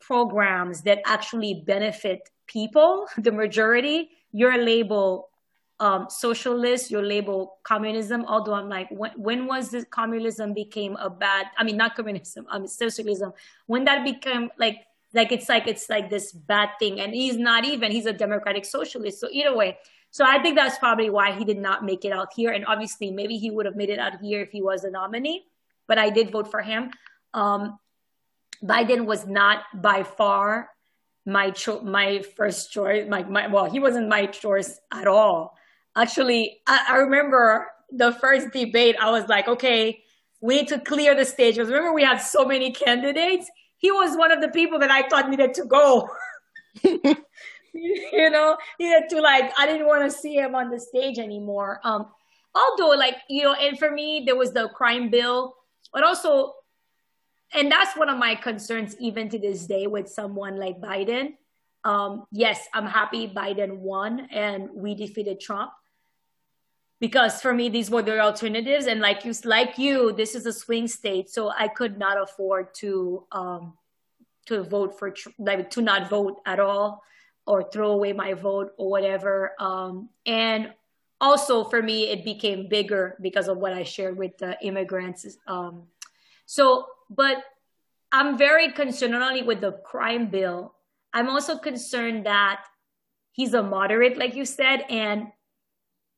[0.00, 5.24] programs that actually benefit people, the majority, you're labeled
[5.80, 8.24] um, socialist, you're labeled communism.
[8.26, 11.46] Although I'm like, when, when was this communism became a bad?
[11.58, 13.32] I mean, not communism, I mean socialism.
[13.66, 17.00] When that became like like it's like it's like this bad thing.
[17.00, 19.20] And he's not even he's a democratic socialist.
[19.20, 19.78] So either way
[20.10, 22.50] so i think that's probably why he did not make it out here.
[22.50, 25.44] And obviously maybe he would have made it out here if he was a nominee
[25.86, 26.90] but i did vote for him.
[27.32, 27.78] Um,
[28.62, 30.70] biden was not by far
[31.26, 35.56] my cho- my first choice my, my well he wasn't my choice at all.
[35.96, 40.04] Actually I, I remember the first debate i was like okay
[40.44, 41.54] we need to clear the stage.
[41.54, 43.50] Because remember we had so many candidates
[43.84, 46.08] he was one of the people that I thought needed to go.
[46.82, 51.80] you know, needed to like, I didn't want to see him on the stage anymore.
[51.84, 52.06] Um,
[52.54, 55.56] although like, you know, and for me, there was the crime bill,
[55.92, 56.54] but also,
[57.52, 61.34] and that's one of my concerns even to this day with someone like Biden.
[61.84, 65.72] Um, yes, I'm happy Biden won and we defeated Trump
[67.04, 68.86] because for me these were the alternatives.
[68.86, 71.28] And like you like you this is a swing state.
[71.28, 73.74] So i could not afford to um
[74.46, 77.02] to vote for like to not vote at all
[77.46, 79.52] or throw away my vote or whatever.
[79.60, 80.72] Um and
[81.20, 85.84] also for me it became bigger because of what i shared with the immigrants um
[86.44, 87.38] so but
[88.10, 90.74] i'm very concerned not only with the crime bill
[91.14, 92.66] i'm also concerned that
[93.30, 95.28] he's a moderate like you said and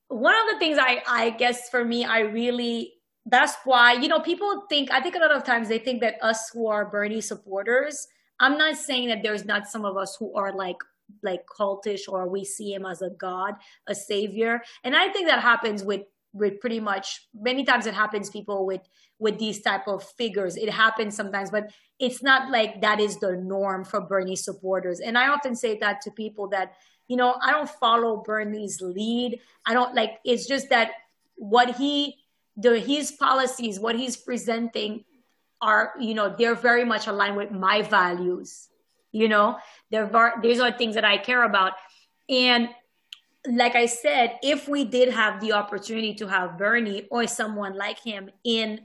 [0.09, 4.21] one of the things I, I guess for me, I really, that's why, you know,
[4.21, 7.21] people think, I think a lot of times they think that us who are Bernie
[7.21, 8.07] supporters,
[8.38, 10.77] I'm not saying that there's not some of us who are like,
[11.23, 13.55] like cultish or we see him as a God,
[13.88, 14.62] a savior.
[14.85, 18.83] And I think that happens with, with pretty much many times it happens people with,
[19.19, 20.57] with these type of figures.
[20.57, 25.01] It happens sometimes, but it's not like that is the norm for Bernie supporters.
[25.01, 26.75] And I often say that to people that
[27.09, 29.40] you know, I don't follow Bernie's lead.
[29.64, 30.92] I don't like, it's just that
[31.37, 32.16] what he,
[32.57, 35.05] the, his policies, what he's presenting
[35.61, 38.69] are, you know, they're very much aligned with my values.
[39.12, 39.59] You know,
[39.90, 40.11] they're,
[40.42, 41.73] these are things that I care about.
[42.29, 42.69] And
[43.49, 48.01] like I said, if we did have the opportunity to have Bernie or someone like
[48.01, 48.81] him in,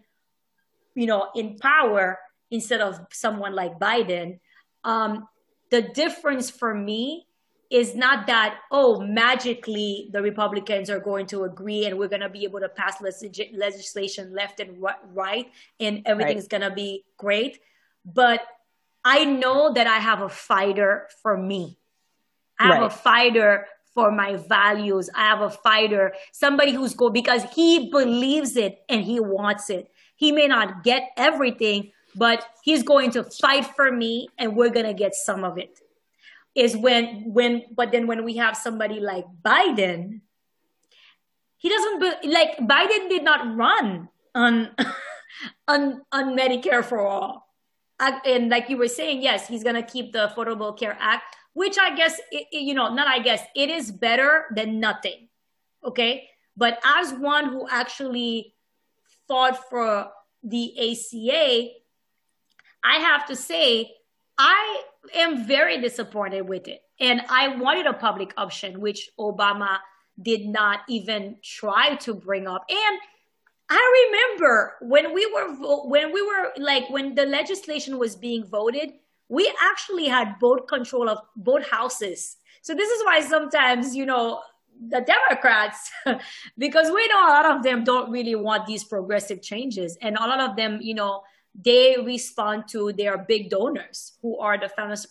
[0.93, 2.19] you know, in power
[2.51, 4.39] instead of someone like Biden,
[4.83, 5.27] um,
[5.71, 7.25] the difference for me
[7.71, 12.29] is not that oh magically the republicans are going to agree and we're going to
[12.29, 15.47] be able to pass legislation left and right
[15.79, 16.49] and everything's right.
[16.49, 17.59] going to be great.
[18.05, 18.41] But
[19.03, 21.77] i know that i have a fighter for me.
[22.59, 22.85] I have right.
[22.85, 25.09] a fighter for my values.
[25.15, 29.89] I have a fighter somebody who's go because he believes it and he wants it.
[30.15, 34.85] He may not get everything but he's going to fight for me and we're going
[34.85, 35.79] to get some of it
[36.55, 40.21] is when when but then when we have somebody like biden
[41.57, 44.69] he doesn't be, like biden did not run on
[45.67, 47.47] on on medicare for all.
[48.25, 51.93] And like you were saying yes he's to keep the affordable care act which i
[51.95, 55.29] guess it, you know not i guess it is better than nothing
[55.83, 56.29] okay?
[56.55, 58.53] But as one who actually
[59.27, 60.11] fought for
[60.43, 61.69] the aca
[62.83, 63.91] I have to say,
[64.37, 64.81] I
[65.15, 66.81] am very disappointed with it.
[66.99, 69.79] And I wanted a public option, which Obama
[70.21, 72.65] did not even try to bring up.
[72.69, 72.99] And
[73.69, 78.91] I remember when we were when we were like when the legislation was being voted,
[79.29, 82.35] we actually had both control of both houses.
[82.61, 84.41] So this is why sometimes, you know,
[84.89, 85.89] the Democrats,
[86.57, 89.97] because we know a lot of them don't really want these progressive changes.
[90.01, 94.57] And a lot of them, you know, they respond to their big donors who are
[94.57, 94.69] the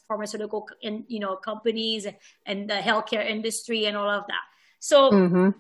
[0.09, 2.07] pharmaceutical in, you know companies
[2.47, 4.45] and the healthcare industry and all of that.
[4.79, 5.51] So mm-hmm.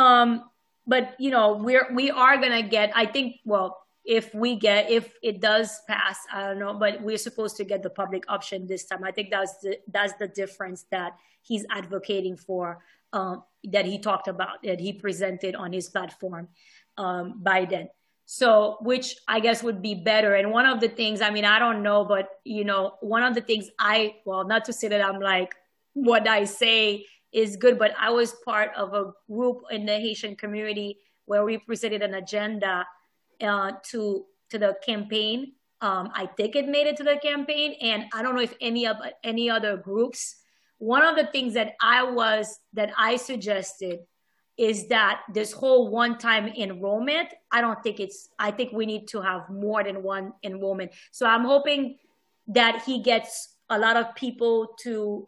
[0.00, 0.44] um
[0.86, 5.12] but you know we're we are gonna get i think well if we get if
[5.22, 8.84] it does pass i don't know but we're supposed to get the public option this
[8.86, 9.04] time.
[9.04, 14.28] I think that's the that's the difference that he's advocating for um, that he talked
[14.28, 16.48] about that he presented on his platform
[16.96, 17.88] um, biden
[18.32, 20.36] so, which I guess would be better.
[20.36, 23.34] And one of the things, I mean, I don't know, but you know, one of
[23.34, 25.52] the things I, well, not to say that I'm like,
[25.94, 30.36] what I say is good, but I was part of a group in the Haitian
[30.36, 32.86] community where we presented an agenda
[33.42, 35.54] uh, to to the campaign.
[35.80, 38.86] Um, I think it made it to the campaign, and I don't know if any
[38.86, 40.36] of any other groups.
[40.78, 43.98] One of the things that I was that I suggested
[44.60, 49.22] is that this whole one-time enrollment, I don't think it's, I think we need to
[49.22, 50.92] have more than one enrollment.
[51.12, 51.96] So I'm hoping
[52.48, 55.26] that he gets a lot of people to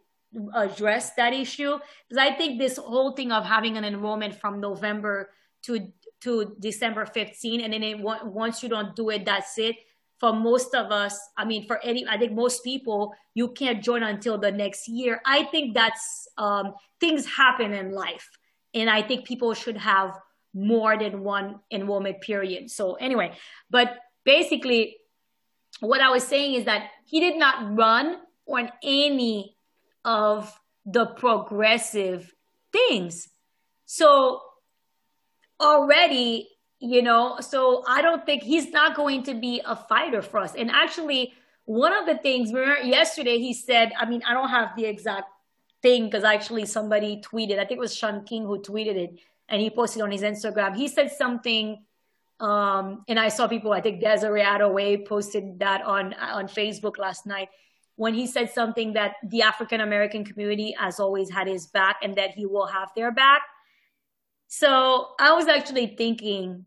[0.53, 1.79] address that issue.
[2.07, 5.31] Because I think this whole thing of having an enrollment from November
[5.62, 5.88] to
[6.21, 9.77] to December 15 and then it, once you don't do it that's it.
[10.18, 14.03] For most of us I mean for any I think most people you can't join
[14.03, 15.23] until the next year.
[15.25, 18.29] I think that's um, things happen in life
[18.75, 20.19] and I think people should have
[20.55, 22.71] more than one enrollment period.
[22.71, 23.33] So anyway,
[23.71, 24.97] but basically
[25.81, 29.57] what I was saying is that he did not run on any
[30.05, 30.53] of
[30.85, 32.33] the progressive
[32.73, 33.29] things.
[33.87, 34.41] So
[35.61, 40.39] already, you know, so I don't think he's not going to be a fighter for
[40.39, 40.55] us.
[40.55, 41.33] And actually,
[41.65, 45.27] one of the things, remember yesterday he said, I mean, I don't have the exact
[45.83, 49.18] thing because actually somebody tweeted, I think it was Shaun King who tweeted it,
[49.49, 50.77] and he posted on his Instagram.
[50.77, 51.85] He said something,
[52.40, 57.27] um, and I saw people, I think Desiree Adaway posted that on on Facebook last
[57.27, 57.49] night
[57.97, 62.16] when he said something that the African American community has always had his back and
[62.16, 63.42] that he will have their back.
[64.49, 66.64] So I was actually thinking,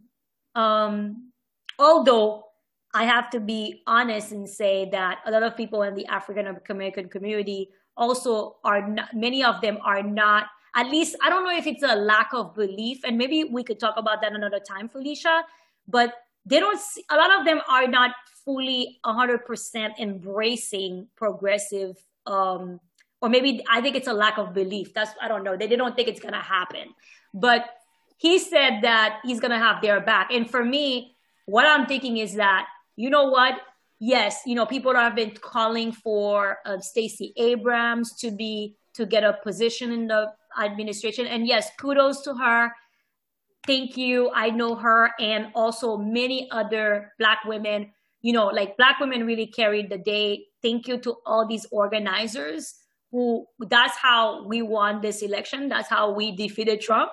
[0.55, 1.31] um,
[1.77, 2.45] although
[2.93, 6.57] I have to be honest and say that a lot of people in the African
[6.69, 11.55] American community also are not, many of them are not at least i don't know
[11.55, 14.89] if it's a lack of belief and maybe we could talk about that another time
[14.89, 15.43] felicia
[15.87, 16.13] but
[16.47, 18.11] they don't see, a lot of them are not
[18.43, 22.79] fully 100% embracing progressive um,
[23.21, 25.75] or maybe i think it's a lack of belief that's i don't know they, they
[25.75, 26.89] don't think it's to happen.
[27.33, 27.65] But
[28.17, 31.15] he said that he's to have their back and for me
[31.45, 33.59] what i'm thinking is that you know what
[33.99, 39.23] yes, you know, people have been calling for uh, Stacey Abrams to be to get
[39.23, 40.31] a position in the
[40.61, 42.71] administration, and yes, kudos to her.
[43.67, 44.31] Thank you.
[44.33, 47.91] I know her, and also many other Black women.
[48.21, 50.45] You know, like Black women really carried the day.
[50.61, 52.73] Thank you to all these organizers
[53.11, 55.69] who that's how we won this election.
[55.69, 57.11] That's how we defeated Trump.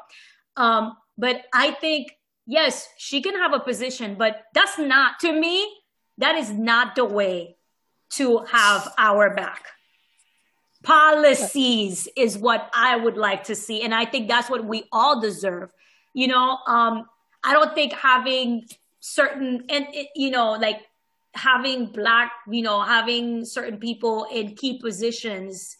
[0.56, 2.12] Um, but I think,
[2.46, 5.68] yes, she can have a position, but that's not, to me,
[6.18, 7.56] that is not the way
[8.14, 9.66] to have our back.
[10.82, 13.82] Policies is what I would like to see.
[13.82, 15.70] And I think that's what we all deserve.
[16.12, 17.06] You know, um,
[17.44, 18.66] I don't think having
[19.00, 20.80] certain, and, you know, like
[21.34, 25.76] having black, you know, having certain people in key positions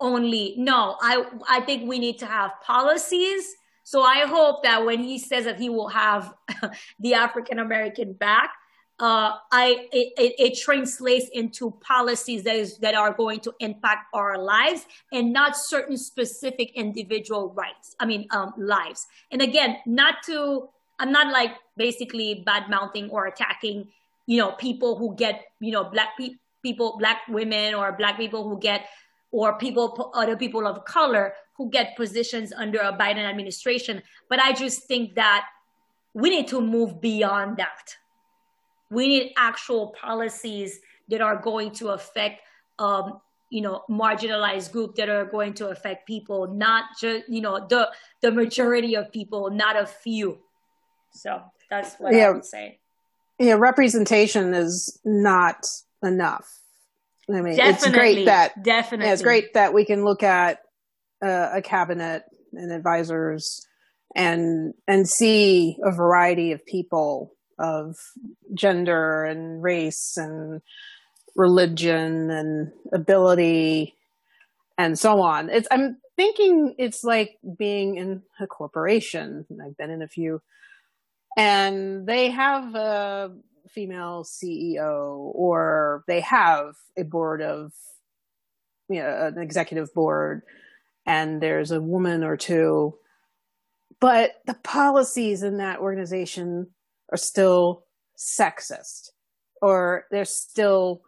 [0.00, 0.54] only.
[0.56, 3.54] No, I, I think we need to have policies.
[3.84, 6.34] So I hope that when he says that he will have
[7.00, 8.50] the African American back,
[8.98, 14.06] uh, I it, it, it, translates into policies that is that are going to impact
[14.14, 17.94] our lives and not certain specific individual rights.
[18.00, 19.06] I mean, um, lives.
[19.30, 23.88] And again, not to I'm not like basically bad mouthing or attacking,
[24.24, 28.48] you know, people who get you know black pe- people, black women or black people
[28.48, 28.86] who get
[29.30, 34.02] or people other people of color who get positions under a Biden administration.
[34.30, 35.44] But I just think that
[36.14, 37.96] we need to move beyond that
[38.90, 42.42] we need actual policies that are going to affect,
[42.78, 43.20] um,
[43.50, 47.90] you know, marginalized group that are going to affect people, not just, you know, the,
[48.22, 50.38] the majority of people, not a few.
[51.12, 52.28] So that's what yeah.
[52.28, 52.78] I would say.
[53.38, 55.66] Yeah, representation is not
[56.02, 56.48] enough.
[57.28, 60.60] I mean, definitely, it's great that definitely yeah, it's great that we can look at
[61.22, 62.22] uh, a cabinet
[62.52, 63.66] and advisors
[64.14, 67.96] and and see a variety of people of
[68.54, 70.60] gender and race and
[71.34, 73.94] religion and ability
[74.78, 75.50] and so on.
[75.50, 79.46] It's, I'm thinking it's like being in a corporation.
[79.64, 80.40] I've been in a few
[81.36, 83.32] and they have a
[83.68, 87.72] female CEO or they have a board of,
[88.88, 90.42] you know, an executive board
[91.04, 92.94] and there's a woman or two,
[94.00, 96.68] but the policies in that organization
[97.10, 97.84] are still
[98.16, 99.10] sexist
[99.62, 101.02] or they're still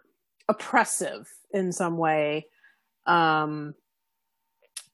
[0.48, 2.46] oppressive in some way.
[3.06, 3.74] Um,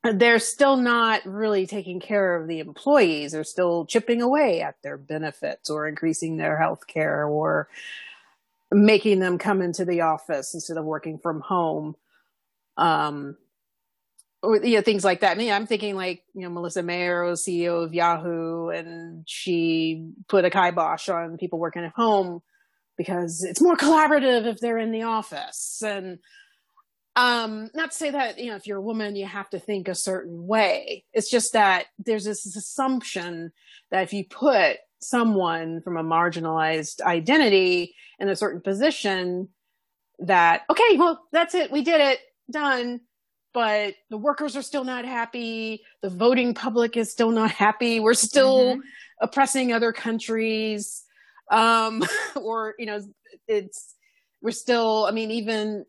[0.02, 3.32] they're still not really taking care of the employees.
[3.32, 7.68] They're still chipping away at their benefits or increasing their health care or
[8.70, 11.96] making them come into the office instead of working from home.
[12.76, 13.36] Um,
[14.44, 15.32] or you know things like that.
[15.32, 20.44] I mean, I'm thinking like you know Melissa Mayer CEO of Yahoo, and she put
[20.44, 22.42] a kibosh on people working at home
[22.96, 25.82] because it's more collaborative if they're in the office.
[25.84, 26.18] And
[27.16, 29.88] um, not to say that you know if you're a woman you have to think
[29.88, 31.04] a certain way.
[31.12, 33.52] It's just that there's this assumption
[33.90, 39.48] that if you put someone from a marginalized identity in a certain position,
[40.18, 42.20] that okay, well that's it, we did it,
[42.50, 43.00] done
[43.54, 45.82] but the workers are still not happy.
[46.02, 48.00] The voting public is still not happy.
[48.00, 48.80] We're still mm-hmm.
[49.22, 51.04] oppressing other countries.
[51.50, 52.04] Um,
[52.36, 53.00] or, you know,
[53.46, 53.94] it's,
[54.42, 55.86] we're still, I mean, even,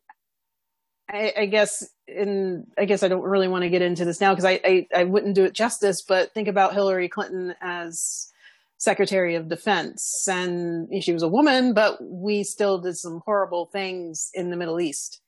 [1.09, 4.33] I, I guess in, I guess I don't really want to get into this now
[4.33, 8.31] because I, I, I wouldn't do it justice, but think about Hillary Clinton as
[8.77, 10.27] Secretary of Defense.
[10.29, 14.79] And she was a woman, but we still did some horrible things in the Middle
[14.79, 15.21] East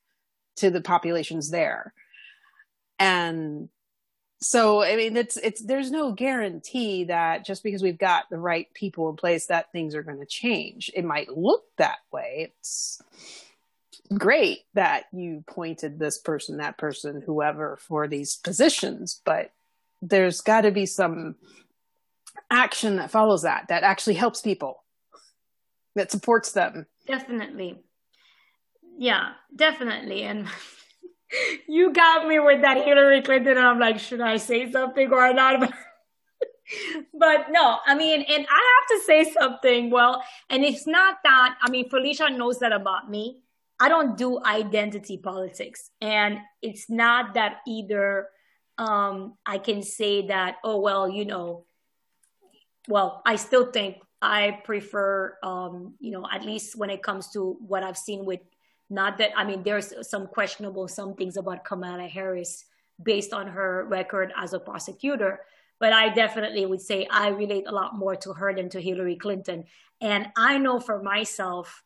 [0.58, 1.94] to the populations there.
[3.00, 3.70] And
[4.40, 8.68] so, I mean, it's, it's, there's no guarantee that just because we've got the right
[8.74, 10.92] people in place that things are going to change.
[10.94, 12.52] It might look that way.
[12.52, 13.02] It's
[14.16, 19.52] great that you pointed this person, that person, whoever for these positions, but
[20.02, 21.36] there's got to be some
[22.52, 24.84] action that follows that, that actually helps people,
[25.96, 26.86] that supports them.
[27.08, 27.80] Definitely.
[28.98, 30.24] Yeah, definitely.
[30.24, 30.48] And
[31.68, 35.34] you got me with that Hillary Clinton, and I'm like, should I say something or
[35.34, 35.60] not?
[37.14, 39.90] but no, I mean, and I have to say something.
[39.90, 43.42] Well, and it's not that, I mean, Felicia knows that about me.
[43.80, 45.92] I don't do identity politics.
[46.02, 48.30] And it's not that either
[48.78, 51.66] um, I can say that, oh, well, you know,
[52.88, 57.58] well, I still think I prefer, um, you know, at least when it comes to
[57.60, 58.40] what I've seen with
[58.90, 62.66] not that, I mean, there's some questionable, some things about Kamala Harris
[63.02, 65.42] based on her record as a prosecutor.
[65.80, 69.16] But I definitely would say I relate a lot more to her than to Hillary
[69.16, 69.66] Clinton.
[70.02, 71.84] And I know for myself,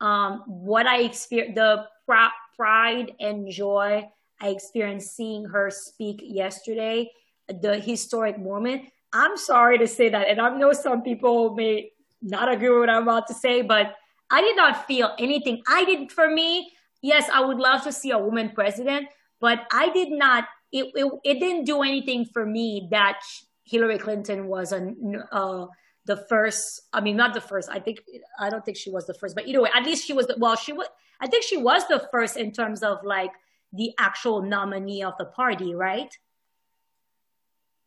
[0.00, 4.08] um, what I experienced, the pr- pride and joy
[4.40, 7.10] I experienced seeing her speak yesterday,
[7.48, 8.82] the historic moment.
[9.12, 10.28] I'm sorry to say that.
[10.28, 13.94] And I know some people may not agree with what I'm about to say, but
[14.30, 15.62] I did not feel anything.
[15.68, 16.72] I did, for me,
[17.02, 19.08] yes, I would love to see a woman president,
[19.40, 20.46] but I did not.
[20.72, 23.20] It, it, it didn't do anything for me that
[23.64, 24.92] Hillary Clinton was a
[25.30, 25.66] uh,
[26.06, 26.82] the first.
[26.92, 27.68] I mean, not the first.
[27.70, 28.00] I think
[28.38, 30.26] I don't think she was the first, but either way, at least she was.
[30.26, 30.88] The, well, she was.
[31.20, 33.30] I think she was the first in terms of like
[33.72, 36.12] the actual nominee of the party, right?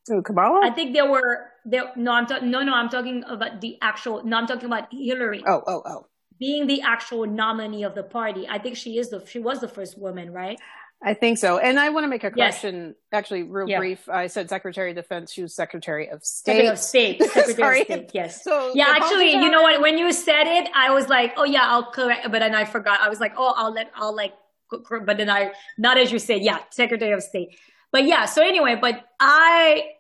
[0.09, 0.61] Ooh, Kamala?
[0.63, 1.91] I think there were there.
[1.95, 2.73] No, I'm ta- no, no.
[2.73, 4.23] I'm talking about the actual.
[4.23, 5.43] No, I'm talking about Hillary.
[5.45, 6.07] Oh, oh, oh.
[6.39, 9.25] Being the actual nominee of the party, I think she is the.
[9.25, 10.59] She was the first woman, right?
[11.01, 11.59] I think so.
[11.59, 12.95] And I want to make a correction, yes.
[13.11, 13.77] actually, real yeah.
[13.77, 14.09] brief.
[14.09, 15.31] I said Secretary of Defense.
[15.31, 16.53] She was Secretary of State.
[16.53, 17.23] Secretary of State.
[17.33, 18.11] Secretary of State.
[18.13, 18.43] Yes.
[18.43, 19.79] So yeah, actually, you know what?
[19.79, 22.31] When you said it, I was like, oh yeah, I'll correct.
[22.31, 22.99] But then I forgot.
[22.99, 24.33] I was like, oh, I'll let, I'll like,
[24.71, 27.59] but then I, not as you said, yeah, Secretary of State.
[27.91, 28.25] But yeah.
[28.25, 29.91] So anyway, but I,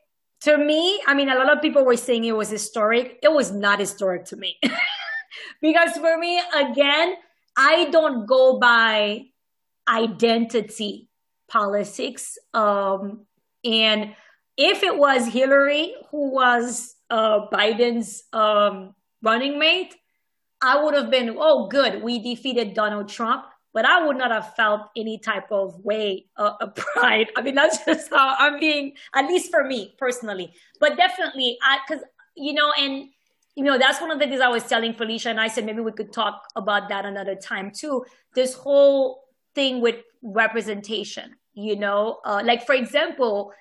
[0.41, 3.19] to me, I mean, a lot of people were saying it was historic.
[3.21, 4.57] It was not historic to me,
[5.61, 7.15] because for me, again,
[7.57, 9.25] I don't go by
[9.87, 11.09] identity
[11.47, 12.37] politics.
[12.53, 13.25] Um,
[13.63, 14.13] and
[14.57, 19.95] if it was Hillary who was uh, Biden's um, running mate,
[20.61, 23.45] I would have been, oh, good, we defeated Donald Trump.
[23.73, 27.27] But I would not have felt any type of way uh, of pride.
[27.37, 30.51] I mean, that's just how I'm being, at least for me personally.
[30.79, 32.03] But definitely, I, because,
[32.35, 33.09] you know, and,
[33.57, 35.81] you know, that's one of the things I was telling Felicia, and I said maybe
[35.81, 38.05] we could talk about that another time too.
[38.35, 39.23] This whole
[39.55, 42.19] thing with representation you know?
[42.23, 43.51] Uh, like for example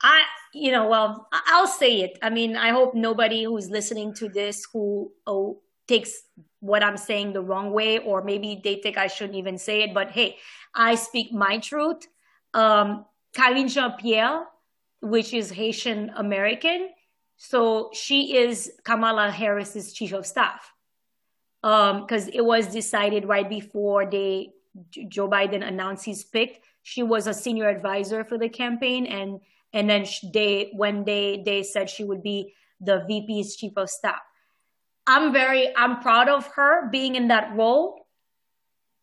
[0.00, 0.22] i
[0.54, 2.18] you know well i'll say it.
[2.22, 6.12] I mean i hope nobody who's listening to this who oh, takes
[6.60, 9.92] what i'm saying the wrong way or maybe they think i shouldn't even say it
[9.92, 10.36] but hey
[10.74, 12.06] i speak my truth.
[12.54, 13.04] Um
[13.36, 14.46] Karine Jean-Pierre
[15.00, 16.88] which is haitian american
[17.38, 20.72] so she is kamala harris's chief of staff
[21.62, 24.52] because um, it was decided right before they
[25.08, 29.40] Joe Biden announced his pick, she was a senior advisor for the campaign, and
[29.72, 34.20] and then they when they they said she would be the VP's chief of staff.
[35.06, 38.06] I'm very I'm proud of her being in that role,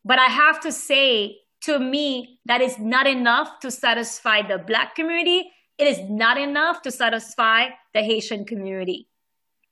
[0.04, 4.96] but I have to say to me that is not enough to satisfy the Black
[4.96, 5.52] community.
[5.78, 9.08] It is not enough to satisfy the Haitian community.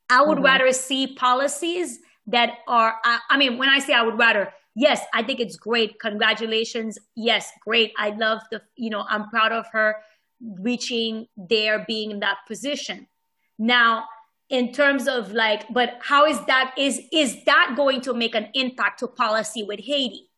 [0.09, 0.45] I would mm-hmm.
[0.45, 5.01] rather see policies that are, I, I mean, when I say I would rather, yes,
[5.13, 5.99] I think it's great.
[5.99, 6.99] Congratulations.
[7.15, 7.93] Yes, great.
[7.97, 9.97] I love the, you know, I'm proud of her
[10.59, 13.07] reaching there, being in that position.
[13.57, 14.05] Now,
[14.49, 18.49] in terms of like, but how is that, is, is that going to make an
[18.53, 20.29] impact to policy with Haiti?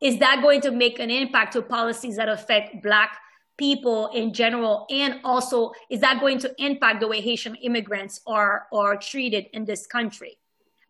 [0.00, 3.16] Is that going to make an impact to policies that affect Black
[3.56, 4.86] people in general?
[4.90, 9.64] And also, is that going to impact the way Haitian immigrants are, are treated in
[9.64, 10.38] this country?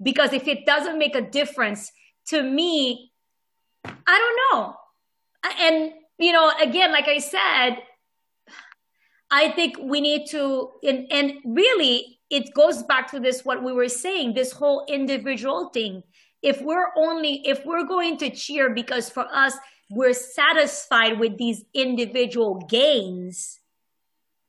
[0.03, 1.93] Because if it doesn't make a difference
[2.29, 3.13] to me,
[3.85, 4.77] I don't know.
[5.61, 7.83] And, you know, again, like I said,
[9.31, 13.73] I think we need to, and, and really, it goes back to this what we
[13.73, 16.03] were saying this whole individual thing.
[16.43, 19.57] If we're only, if we're going to cheer because for us,
[19.91, 23.59] we're satisfied with these individual gains,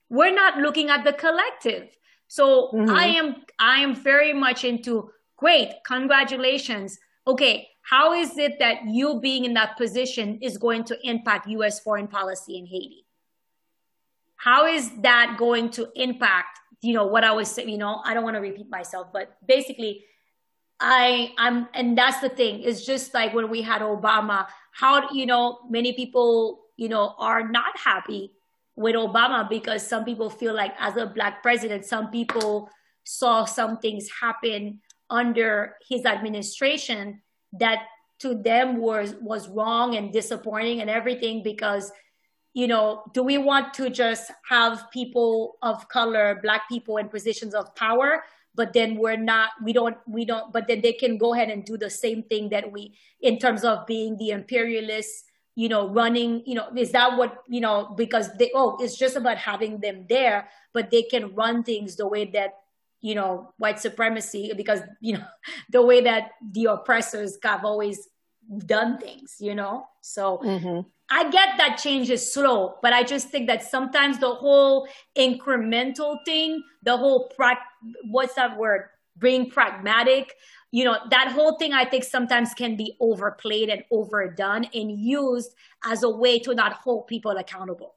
[0.09, 1.95] we're not looking at the collective.
[2.27, 2.89] So mm-hmm.
[2.89, 9.19] I am, I am very much into great, congratulations okay, how is it that you
[9.19, 13.05] being in that position is going to impact US foreign policy in Haiti?
[14.35, 18.13] How is that going to impact, you know, what I was saying, you know, I
[18.13, 20.05] don't want to repeat myself, but basically
[20.79, 22.61] I I'm and that's the thing.
[22.61, 27.47] It's just like when we had Obama, how you know, many people, you know, are
[27.47, 28.33] not happy
[28.75, 32.69] with Obama because some people feel like as a black president, some people
[33.05, 37.21] saw some things happen under his administration
[37.53, 37.83] that
[38.19, 41.91] to them was was wrong and disappointing and everything because
[42.53, 47.53] you know do we want to just have people of color black people in positions
[47.53, 48.23] of power
[48.55, 51.65] but then we're not we don't we don't but then they can go ahead and
[51.65, 55.23] do the same thing that we in terms of being the imperialists
[55.55, 59.15] you know running you know is that what you know because they oh it's just
[59.15, 62.55] about having them there but they can run things the way that
[63.05, 65.25] you know, white supremacy because, you know,
[65.69, 68.09] the way that the oppressors have always
[68.65, 69.85] done things, you know?
[70.01, 70.89] So mm-hmm.
[71.09, 76.17] I get that change is slow, but I just think that sometimes the whole incremental
[76.25, 77.59] thing, the whole, pra-
[78.03, 78.89] what's that word?
[79.17, 80.33] Being pragmatic,
[80.71, 85.53] you know, that whole thing I think sometimes can be overplayed and overdone and used
[85.85, 87.95] as a way to not hold people accountable.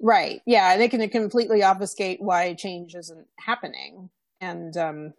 [0.00, 0.40] Right.
[0.46, 0.76] Yeah.
[0.76, 4.08] They can completely obfuscate why change isn't happening.
[4.40, 5.14] And, um,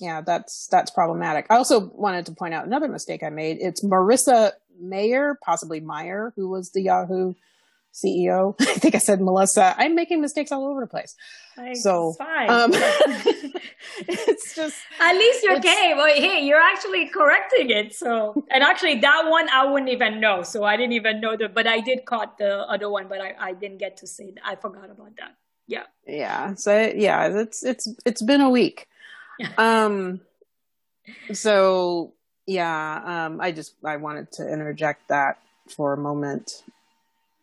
[0.00, 1.46] yeah, that's, that's problematic.
[1.50, 3.58] I also wanted to point out another mistake I made.
[3.60, 7.34] It's Marissa Mayer, possibly Meyer, who was the Yahoo
[7.92, 8.54] CEO.
[8.60, 9.74] I think I said Melissa.
[9.76, 11.14] I'm making mistakes all over the place.
[11.56, 12.50] Like, so fine.
[12.50, 15.92] Um, it's just at least you're okay.
[15.96, 17.94] Well, hey, you're actually correcting it.
[17.94, 20.42] So, and actually, that one I wouldn't even know.
[20.42, 23.34] So I didn't even know that, but I did caught the other one, but I,
[23.38, 24.42] I didn't get to say that.
[24.44, 25.36] I forgot about that.
[25.66, 25.84] Yeah.
[26.06, 26.54] Yeah.
[26.54, 28.86] So yeah, it's it's it's been a week.
[29.58, 30.20] um.
[31.32, 32.14] So
[32.48, 35.38] yeah, um, I just I wanted to interject that
[35.68, 36.64] for a moment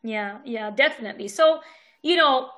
[0.05, 1.27] yeah, yeah, definitely.
[1.27, 1.61] So,
[2.03, 2.51] you know,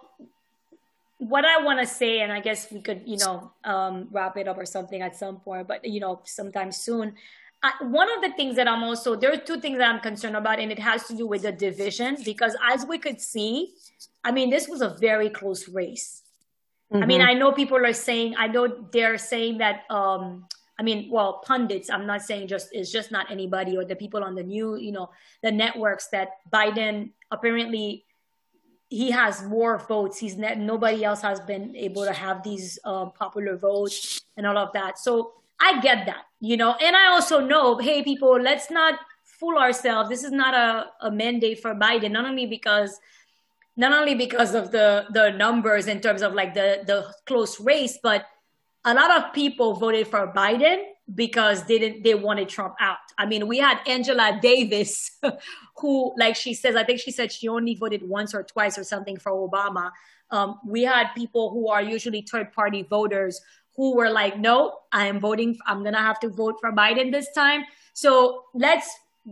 [1.18, 4.50] what I want to say, and I guess we could, you know, um, wrap it
[4.50, 7.16] up or something at some point, but you know, sometime soon.
[7.64, 10.36] I, one of the things that I'm also there are two things that I'm concerned
[10.36, 13.74] about, and it has to do with the division because as we could see,
[14.24, 16.24] I mean, this was a very close race.
[16.92, 17.04] Mm-hmm.
[17.04, 17.30] I mean, mm-hmm.
[17.30, 20.46] I know people are saying, I know they're saying that um,
[20.80, 24.24] I mean, well, pundits, I'm not saying just, it's just not anybody or the people
[24.24, 25.10] on the new, you know,
[25.42, 28.06] the networks that Biden apparently
[28.90, 30.18] he has more votes.
[30.18, 34.58] He's ne- nobody else has been able to have these um, popular votes and all
[34.58, 34.98] of that.
[34.98, 39.58] So I get that, you know, and I also know, hey, people, let's not fool
[39.58, 40.10] ourselves.
[40.10, 43.00] This is not a, a mandate for Biden, not only because
[43.76, 48.00] not only because of the the numbers in terms of like the the close race,
[48.02, 48.26] but
[48.88, 50.82] a lot of people voted for Biden
[51.14, 52.98] because they didn't they wanted Trump out.
[53.18, 55.12] I mean, we had Angela Davis,
[55.78, 58.86] who, like she says, I think she said she only voted once or twice or
[58.86, 59.92] something for Obama.
[60.32, 63.42] Um, we had people who are usually third party voters
[63.76, 67.30] who were like, no, I am voting, I'm gonna have to vote for Biden this
[67.36, 67.64] time.
[67.94, 68.90] So let's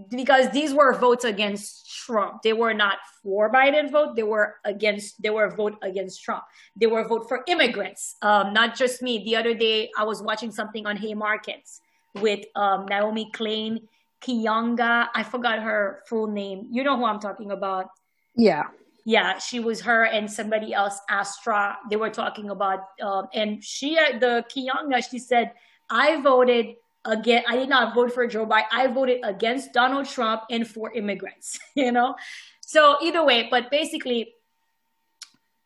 [0.10, 2.42] because these were votes against Trump.
[2.44, 4.16] They were not for Biden vote.
[4.16, 5.22] They were against.
[5.22, 6.44] They were vote against Trump.
[6.76, 8.16] They were vote for immigrants.
[8.22, 9.24] Um, not just me.
[9.24, 11.80] The other day I was watching something on Haymarkets
[12.16, 13.88] with um, Naomi Klein,
[14.22, 15.08] Keeanga.
[15.14, 16.68] I forgot her full name.
[16.72, 17.90] You know who I'm talking about?
[18.36, 18.64] Yeah.
[19.08, 21.78] Yeah, she was her and somebody else, Astra.
[21.92, 25.52] They were talking about, um, and she, the Keeanga, she said,
[25.92, 26.76] I voted
[27.06, 30.92] again i did not vote for joe biden i voted against donald trump and for
[30.94, 32.16] immigrants you know?
[32.62, 34.34] So either way but basically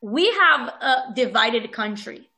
[0.02, 2.30] we have a divided country.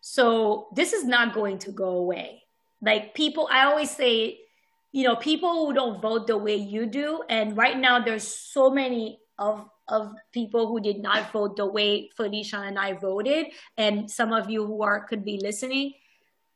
[0.00, 2.42] So this is not going to go away.
[2.80, 4.40] Like people i always say
[4.90, 8.70] you know people who don't vote the way you do and right now there's so
[8.70, 14.10] many of of people who did not vote the way felicia and i voted and
[14.10, 15.92] some of you who are could be listening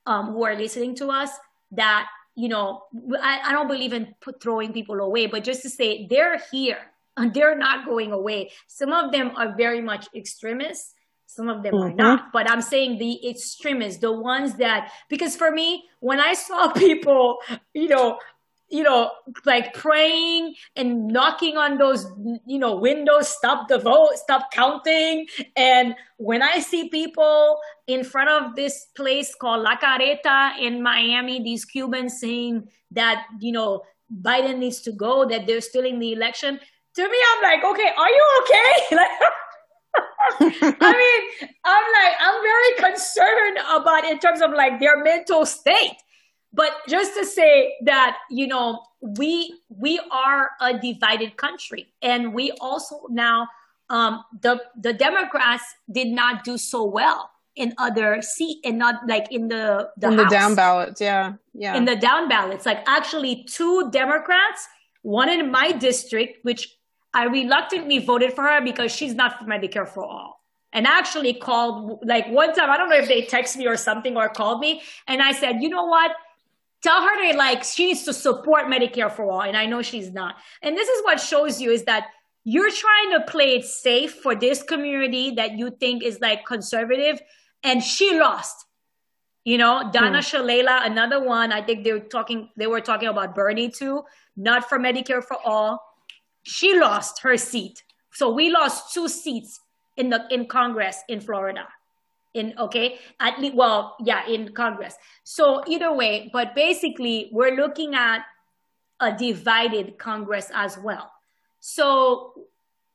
[0.07, 1.31] um, who are listening to us
[1.73, 2.83] that you know
[3.21, 6.79] I, I don't believe in put, throwing people away but just to say they're here
[7.17, 10.95] and they're not going away some of them are very much extremists
[11.27, 11.93] some of them mm-hmm.
[11.93, 16.35] are not but i'm saying the extremists the ones that because for me when i
[16.35, 17.39] saw people
[17.75, 18.19] you know
[18.69, 19.11] you know,
[19.45, 22.07] like praying and knocking on those,
[22.47, 25.27] you know, windows, stop the vote, stop counting.
[25.57, 31.43] And when I see people in front of this place called La Carreta in Miami,
[31.43, 33.83] these Cubans saying that, you know,
[34.23, 36.59] Biden needs to go, that they're stealing the election,
[36.95, 38.97] to me, I'm like, okay, are you okay?
[38.97, 39.09] like,
[40.81, 45.97] I mean, I'm like, I'm very concerned about in terms of like their mental state
[46.57, 51.93] but just to say that, you know, we we are a divided country.
[52.01, 53.49] And we also now
[53.91, 59.31] um the the Democrats did not do so well in other seat and not like
[59.31, 61.35] in the the, in the down ballots, yeah.
[61.53, 61.77] Yeah.
[61.77, 62.65] In the down ballots.
[62.65, 64.67] Like actually two Democrats,
[65.03, 66.75] one in my district, which
[67.13, 70.37] I reluctantly voted for her because she's not for Medicare for all
[70.73, 74.17] and actually called like one time i don't know if they text me or something
[74.17, 76.11] or called me and i said you know what
[76.87, 80.13] tell her to like she needs to support medicare for all and i know she's
[80.13, 80.37] not.
[80.63, 82.05] And this is what shows you is that
[82.45, 87.21] you're trying to play it safe for this community that you think is like conservative
[87.65, 88.65] and she lost.
[89.45, 90.29] You know donna hmm.
[90.31, 94.03] shalala another one i think they were talking they were talking about bernie too
[94.37, 95.83] not for medicare for all.
[96.43, 97.83] She lost her seat.
[98.13, 99.61] So we lost two seats
[99.97, 101.67] in the in congress in florida
[102.37, 104.95] in okay at least well yeah in congress.
[105.25, 108.25] So either way but basically we're looking at
[109.01, 111.11] a divided congress as well.
[111.61, 112.35] So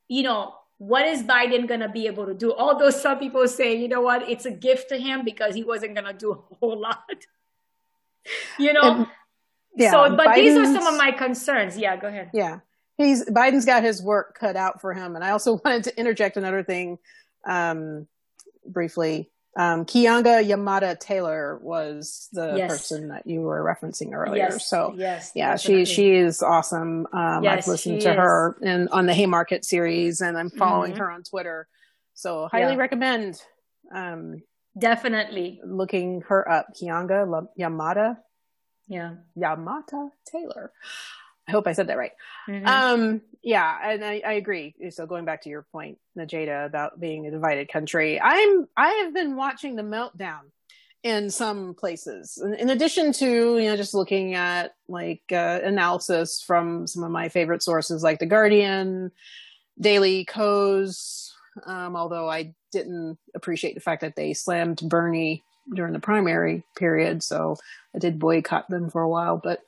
[0.08, 2.54] you know what is biden going to be able to do?
[2.54, 5.96] Although some people say you know what it's a gift to him because he wasn't
[5.96, 7.26] going to do a whole lot.
[8.60, 8.82] You know?
[8.82, 9.08] And,
[9.76, 11.78] yeah, so but Biden's, these are some of my concerns.
[11.78, 12.30] Yeah go ahead.
[12.34, 12.60] Yeah.
[12.98, 15.16] He's biden's got his work cut out for him.
[15.16, 17.00] And i also wanted to interject another thing
[17.48, 18.08] um
[18.66, 22.72] briefly Um, Keeanga Yamahtta Taylor was the yes.
[22.72, 24.50] person that you were referencing earlier.
[24.52, 24.70] Yes.
[24.70, 25.86] So yes, yeah, definitely.
[25.86, 27.06] she she is awesome.
[27.12, 28.16] Um, yes, I've listened to is.
[28.16, 31.02] her in, on the Haymarket series, and I'm following mm-hmm.
[31.02, 31.68] her on Twitter.
[32.14, 32.80] So highly yeah.
[32.80, 33.42] recommend.
[33.94, 34.42] Um,
[34.78, 38.18] definitely looking her up, Keeanga Yamahtta.
[38.88, 40.72] Yeah, Yamahtta Taylor.
[41.52, 42.14] I hope I said that right.
[42.48, 42.66] Mm-hmm.
[42.66, 44.74] Um, yeah, and I, I, agree.
[44.92, 49.14] So going back to your point, Najeda, about being a divided country, I'm I have
[49.14, 50.40] been watching the meltdown
[51.04, 52.42] in some places.
[52.42, 57.12] In, in addition to you know just looking at like uh, analysis from some of
[57.12, 59.12] my favorite sources like the Guardian,
[59.78, 61.36] Daily Kos.
[61.66, 65.44] Um, although I didn't appreciate the fact that they slammed Bernie
[65.76, 67.58] during the primary period, so
[67.94, 69.36] I did boycott them for a while.
[69.36, 69.60] But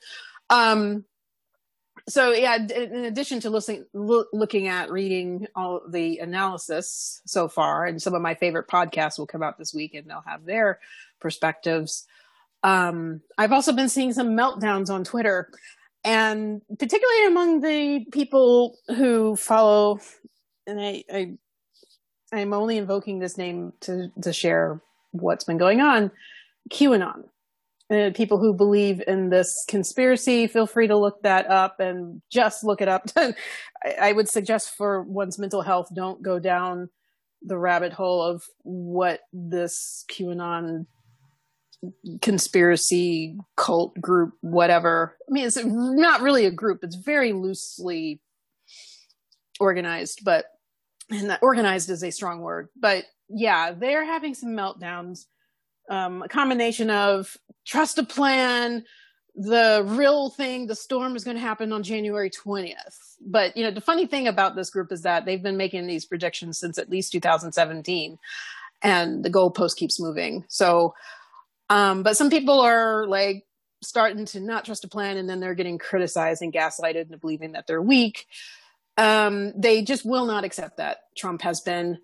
[0.48, 1.04] um,
[2.08, 7.86] so yeah, in addition to listening, lo- looking at reading all the analysis so far,
[7.86, 10.80] and some of my favorite podcasts will come out this week, and they'll have their
[11.20, 12.06] perspectives.
[12.62, 15.50] Um, I've also been seeing some meltdowns on Twitter,
[16.02, 20.00] and particularly among the people who follow,
[20.66, 21.32] and I, I
[22.32, 24.80] I'm only invoking this name to to share
[25.12, 26.10] what's been going on,
[26.70, 27.24] QAnon
[28.14, 32.80] people who believe in this conspiracy, feel free to look that up and just look
[32.80, 33.10] it up.
[33.16, 33.34] I,
[34.00, 36.88] I would suggest for one's mental health, don't go down
[37.42, 40.86] the rabbit hole of what this QAnon
[42.22, 45.16] conspiracy cult group, whatever.
[45.28, 46.80] I mean, it's not really a group.
[46.82, 48.20] It's very loosely
[49.60, 50.46] organized, but
[51.10, 55.26] and that organized is a strong word, but yeah, they're having some meltdowns
[55.90, 58.84] um, a combination of trust a plan,
[59.34, 63.16] the real thing, the storm is going to happen on January 20th.
[63.20, 66.04] But, you know, the funny thing about this group is that they've been making these
[66.04, 68.18] predictions since at least 2017
[68.82, 70.44] and the goalpost keeps moving.
[70.48, 70.94] So,
[71.70, 73.44] um, but some people are like
[73.82, 77.52] starting to not trust a plan and then they're getting criticized and gaslighted into believing
[77.52, 78.26] that they're weak.
[78.96, 81.98] Um, they just will not accept that Trump has been,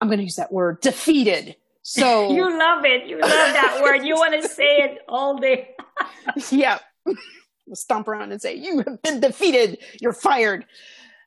[0.00, 3.06] I'm going to use that word, defeated so you love it.
[3.06, 4.04] You love that word.
[4.04, 5.70] You want to say it all day.
[6.50, 6.78] yeah.
[7.74, 9.78] Stomp around and say, You have been defeated.
[10.00, 10.64] You're fired.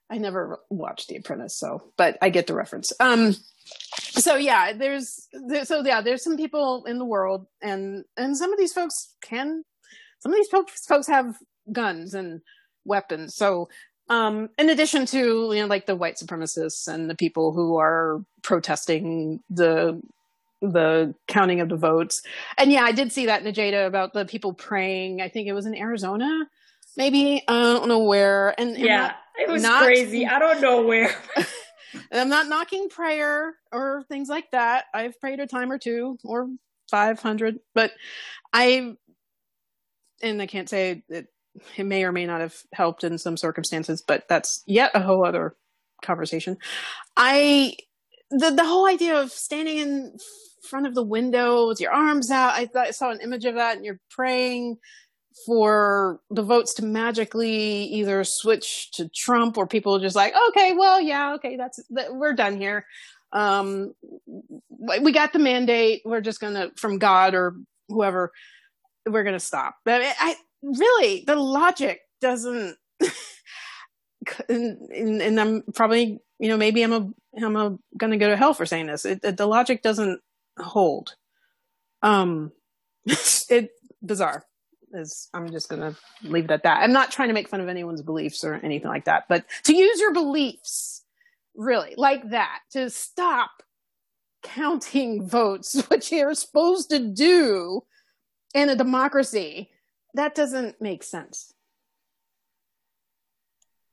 [0.09, 2.93] I never watched The Apprentice, so but I get the reference.
[2.99, 3.35] Um
[3.99, 8.53] so yeah, there's there, so yeah, there's some people in the world and and some
[8.53, 9.63] of these folks can
[10.19, 11.35] some of these folks folks have
[11.71, 12.41] guns and
[12.85, 13.35] weapons.
[13.35, 13.67] So
[14.09, 18.23] um, in addition to you know like the white supremacists and the people who are
[18.43, 20.01] protesting the
[20.61, 22.21] the counting of the votes.
[22.57, 25.21] And yeah, I did see that Najeda about the people praying.
[25.21, 26.47] I think it was in Arizona,
[26.97, 27.43] maybe.
[27.47, 28.59] I don't know where.
[28.59, 30.25] And, and yeah, it was not, crazy.
[30.25, 31.15] I don't know where.
[32.11, 34.85] I'm not knocking prayer or things like that.
[34.93, 36.47] I've prayed a time or two or
[36.89, 37.91] 500, but
[38.53, 38.95] I,
[40.21, 41.27] and I can't say it,
[41.77, 45.25] it may or may not have helped in some circumstances, but that's yet a whole
[45.25, 45.55] other
[46.03, 46.57] conversation.
[47.15, 47.75] I,
[48.39, 50.17] the, the whole idea of standing in
[50.61, 52.53] front of the window with your arms out.
[52.53, 54.77] I, I saw an image of that, and you're praying
[55.45, 61.01] for the votes to magically either switch to Trump or people just like, okay, well,
[61.01, 62.85] yeah, okay, that's that, we're done here.
[63.33, 63.93] Um,
[65.01, 66.01] we got the mandate.
[66.05, 67.55] We're just gonna from God or
[67.89, 68.31] whoever.
[69.05, 69.75] We're gonna stop.
[69.83, 72.77] But I, I really the logic doesn't.
[74.49, 77.09] and, and, I'm probably you know maybe I'm a
[77.41, 79.05] I'm a gonna go to hell for saying this.
[79.05, 80.21] It, it, the logic doesn't
[80.59, 81.15] hold.
[82.01, 82.51] Um,
[83.05, 83.71] it
[84.01, 84.45] bizarre.
[84.93, 86.81] Is I'm just gonna leave it at that.
[86.81, 89.75] I'm not trying to make fun of anyone's beliefs or anything like that, but to
[89.75, 91.03] use your beliefs
[91.55, 93.51] really like that to stop
[94.43, 97.83] counting votes, which you're supposed to do
[98.53, 99.69] in a democracy,
[100.13, 101.53] that doesn't make sense.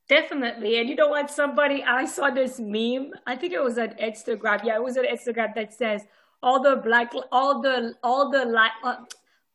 [0.09, 0.79] Definitely.
[0.79, 1.31] And you know what?
[1.31, 3.11] Somebody, I saw this meme.
[3.25, 4.63] I think it was on Instagram.
[4.63, 6.03] Yeah, it was on Instagram that says,
[6.41, 8.41] all the black, all the, all the,
[8.83, 8.95] uh,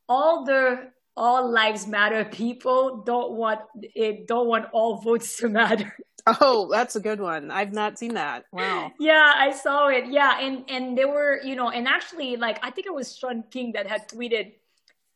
[0.08, 3.60] all the, all lives matter people don't want
[3.94, 5.94] it, don't want all votes to matter.
[6.42, 7.50] Oh, that's a good one.
[7.50, 8.44] I've not seen that.
[8.52, 8.92] Wow.
[9.00, 10.08] yeah, I saw it.
[10.08, 13.44] Yeah, and and there were, you know, and actually, like I think it was Shaun
[13.50, 14.52] King that had tweeted,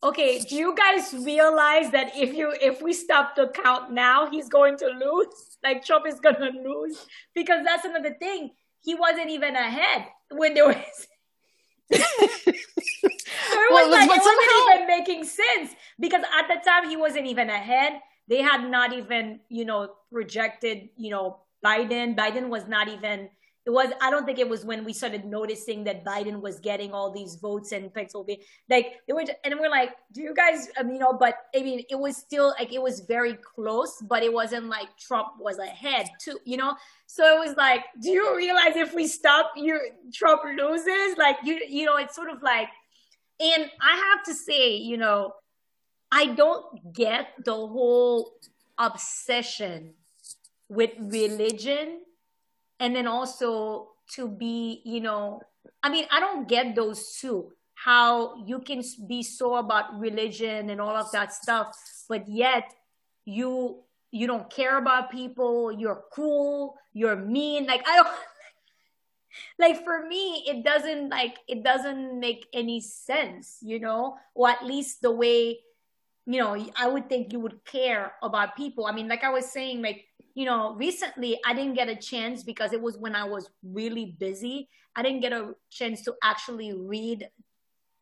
[0.02, 4.48] "Okay, do you guys realize that if you if we stop the count now, he's
[4.48, 5.48] going to lose?
[5.62, 8.50] Like Trump is going to lose because that's another thing.
[8.80, 10.74] He wasn't even ahead when there was
[11.92, 16.96] so it was well, like it wasn't even making sense because at the time he
[16.96, 18.00] wasn't even ahead.
[18.28, 22.16] They had not even, you know, projected, you know, Biden.
[22.16, 23.28] Biden was not even
[23.64, 26.92] it was i don't think it was when we started noticing that biden was getting
[26.92, 28.42] all these votes in pennsylvania.
[28.68, 31.62] Like it was and we're like do you guys I mean, you know but i
[31.62, 35.58] mean it was still like it was very close but it wasn't like trump was
[35.58, 36.76] ahead too you know?
[37.06, 39.78] So it was like do you realize if we stop you
[40.12, 41.16] trump loses?
[41.18, 42.68] Like you you know it's sort of like
[43.40, 45.34] and i have to say you know
[46.10, 48.32] i don't get the whole
[48.78, 49.94] obsession
[50.68, 52.00] with religion
[52.82, 55.40] and then also to be you know
[55.82, 60.80] i mean i don't get those two how you can be so about religion and
[60.80, 61.74] all of that stuff
[62.08, 62.74] but yet
[63.24, 63.78] you
[64.10, 68.08] you don't care about people you're cruel you're mean like i don't
[69.58, 74.16] like for me it doesn't like it doesn't make any sense you know?
[74.34, 75.60] Or at least the way
[76.26, 78.86] you know i would think you would care about people.
[78.86, 80.04] I mean like i was saying like
[80.34, 84.16] you know, recently I didn't get a chance because it was when I was really
[84.18, 84.68] busy.
[84.96, 87.28] I didn't get a chance to actually read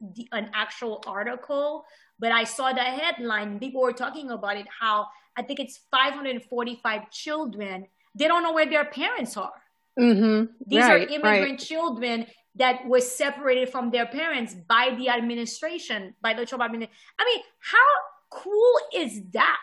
[0.01, 1.85] the, an actual article,
[2.19, 3.59] but I saw the headline.
[3.59, 4.67] People were talking about it.
[4.81, 5.07] How
[5.37, 7.87] I think it's 545 children.
[8.15, 9.53] They don't know where their parents are.
[9.99, 10.53] Mm-hmm.
[10.67, 11.59] These right, are immigrant right.
[11.59, 12.27] children
[12.57, 16.97] that were separated from their parents by the administration, by the Trump administration.
[17.19, 19.59] I mean, how cool is that?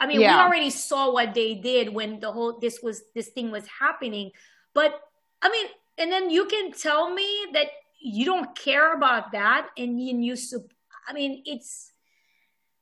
[0.00, 0.36] I mean, yeah.
[0.36, 4.32] we already saw what they did when the whole this was this thing was happening.
[4.74, 5.00] But
[5.40, 5.66] I mean,
[5.98, 7.68] and then you can tell me that
[8.00, 10.36] you don't care about that and you, you
[11.08, 11.92] I mean, it's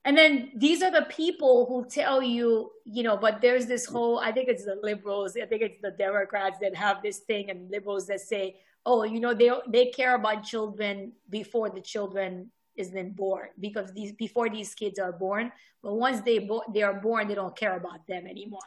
[0.04, 4.18] and then these are the people who tell you, you know, but there's this whole,
[4.18, 7.70] I think it's the liberals, I think it's the Democrats that have this thing and
[7.70, 12.90] liberals that say, oh, you know, they they care about children before the children is
[12.90, 15.52] then born because these before these kids are born
[15.82, 18.60] but once they bo- they are born they don't care about them anymore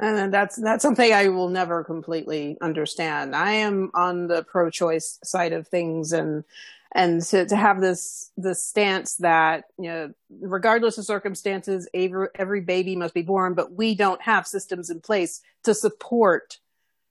[0.00, 3.34] and that's that's something I will never completely understand.
[3.36, 6.44] I am on the pro-choice side of things, and
[6.92, 12.60] and to, to have this this stance that you know, regardless of circumstances, every, every
[12.60, 16.58] baby must be born, but we don't have systems in place to support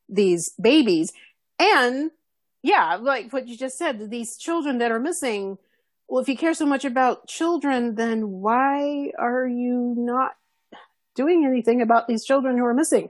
[0.09, 1.13] these babies.
[1.59, 2.11] And
[2.63, 5.57] yeah, like what you just said, these children that are missing
[6.13, 10.33] well, if you care so much about children, then why are you not
[11.15, 13.09] doing anything about these children who are missing?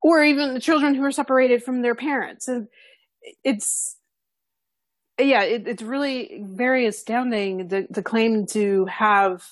[0.00, 2.46] Or even the children who are separated from their parents?
[2.46, 2.68] And
[3.42, 3.96] it's,
[5.18, 9.44] yeah, it, it's really very astounding the, the claim to have,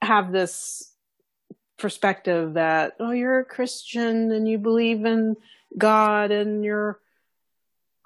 [0.00, 0.90] have this
[1.78, 5.36] perspective that, oh, you're a Christian and you believe in
[5.76, 6.98] God and you're,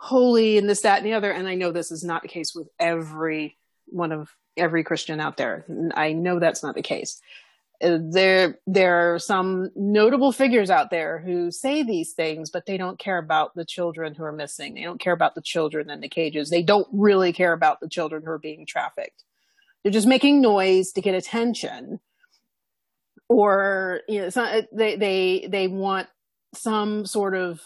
[0.02, 1.30] holy and this, that, and the other.
[1.30, 5.36] And I know this is not the case with every one of every Christian out
[5.36, 5.64] there.
[5.94, 7.20] I know that's not the case.
[7.80, 12.76] Uh, there, there are some notable figures out there who say these things, but they
[12.76, 14.74] don't care about the children who are missing.
[14.74, 16.50] They don't care about the children in the cages.
[16.50, 19.22] They don't really care about the children who are being trafficked.
[19.84, 22.00] They're just making noise to get attention,
[23.28, 26.08] or you know, they they they want
[26.54, 27.60] some sort of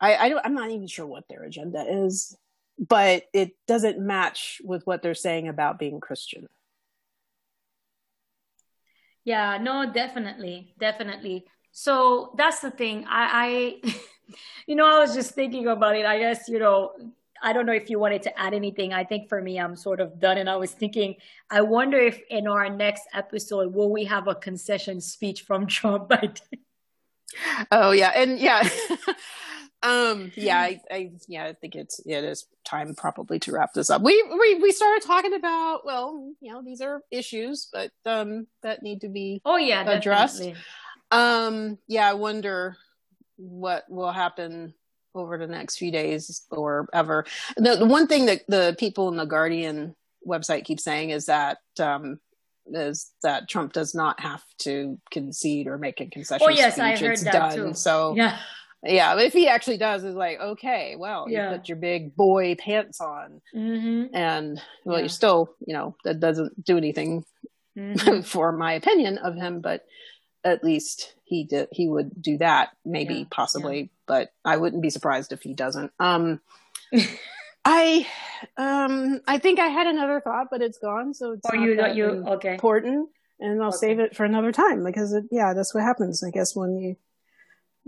[0.00, 2.36] I, I don't, I'm not even sure what their agenda is,
[2.78, 6.48] but it doesn't match with what they're saying about being Christian.
[9.24, 11.44] Yeah, no, definitely, definitely.
[11.72, 13.04] So that's the thing.
[13.08, 13.92] I, I
[14.66, 16.06] you know, I was just thinking about it.
[16.06, 16.92] I guess, you know,
[17.42, 18.92] I don't know if you wanted to add anything.
[18.92, 20.38] I think for me, I'm sort of done.
[20.38, 21.16] And I was thinking,
[21.50, 26.08] I wonder if in our next episode, will we have a concession speech from Trump
[26.08, 26.40] Biden?
[27.70, 28.68] Oh yeah, and yeah,
[29.82, 33.88] um yeah I, I yeah i think it's it is time probably to wrap this
[33.88, 38.46] up we we we started talking about well you know these are issues but um
[38.62, 40.60] that need to be oh yeah addressed definitely.
[41.10, 42.76] um yeah i wonder
[43.36, 44.74] what will happen
[45.14, 47.24] over the next few days or ever
[47.56, 51.58] the, the one thing that the people in the guardian website keep saying is that
[51.80, 52.20] um
[52.72, 56.46] is that Trump does not have to concede or make a concession.
[56.48, 56.84] Oh yes, speech.
[56.84, 57.54] I heard it's that done.
[57.56, 57.74] too.
[57.74, 58.38] So yeah,
[58.82, 61.50] yeah, if he actually does, it's like, okay, well, yeah.
[61.52, 64.14] you put your big boy pants on, mm-hmm.
[64.14, 65.02] and well, Yeah.
[65.04, 67.24] you still, you know, that doesn't do anything
[67.76, 68.24] Mhm.
[68.24, 69.84] for my opinion of him, but
[70.44, 74.90] at least he did, he would do that, maybe, Yeah, possibly, but I wouldn't be
[74.90, 75.92] surprised if he doesn't.
[76.00, 76.40] Um,
[77.64, 78.06] I,
[78.56, 81.76] um, I think I had another thought, but it's gone, so it's Oh, not you
[81.76, 82.54] that you okay?
[82.54, 83.76] important, and I'll Okay.
[83.76, 86.96] save it for another time because, it, yeah, that's what happens, I guess, when you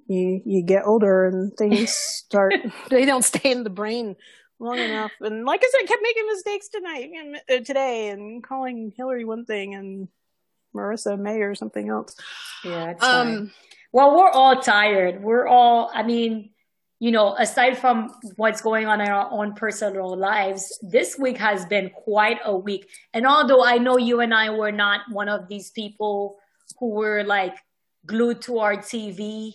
[0.06, 1.92] you you get older and things
[2.26, 2.54] start
[2.90, 4.16] they don't stay in the brain
[4.58, 8.42] long enough and like i said I kept making mistakes tonight and uh, today and
[8.42, 10.08] calling hillary one thing and
[10.74, 12.14] marissa mayer something else
[12.64, 13.36] Yeah, it's fine.
[13.36, 13.52] um
[13.92, 15.22] Well, we're all tired.
[15.22, 15.90] We're all.
[15.92, 16.50] I mean,
[16.98, 21.66] you know, aside from what's going on in our own personal lives, this week has
[21.66, 22.88] been quite a week.
[23.12, 26.38] And although I know you and I were not one of these people
[26.78, 27.56] who were like
[28.06, 29.52] glued to our TV,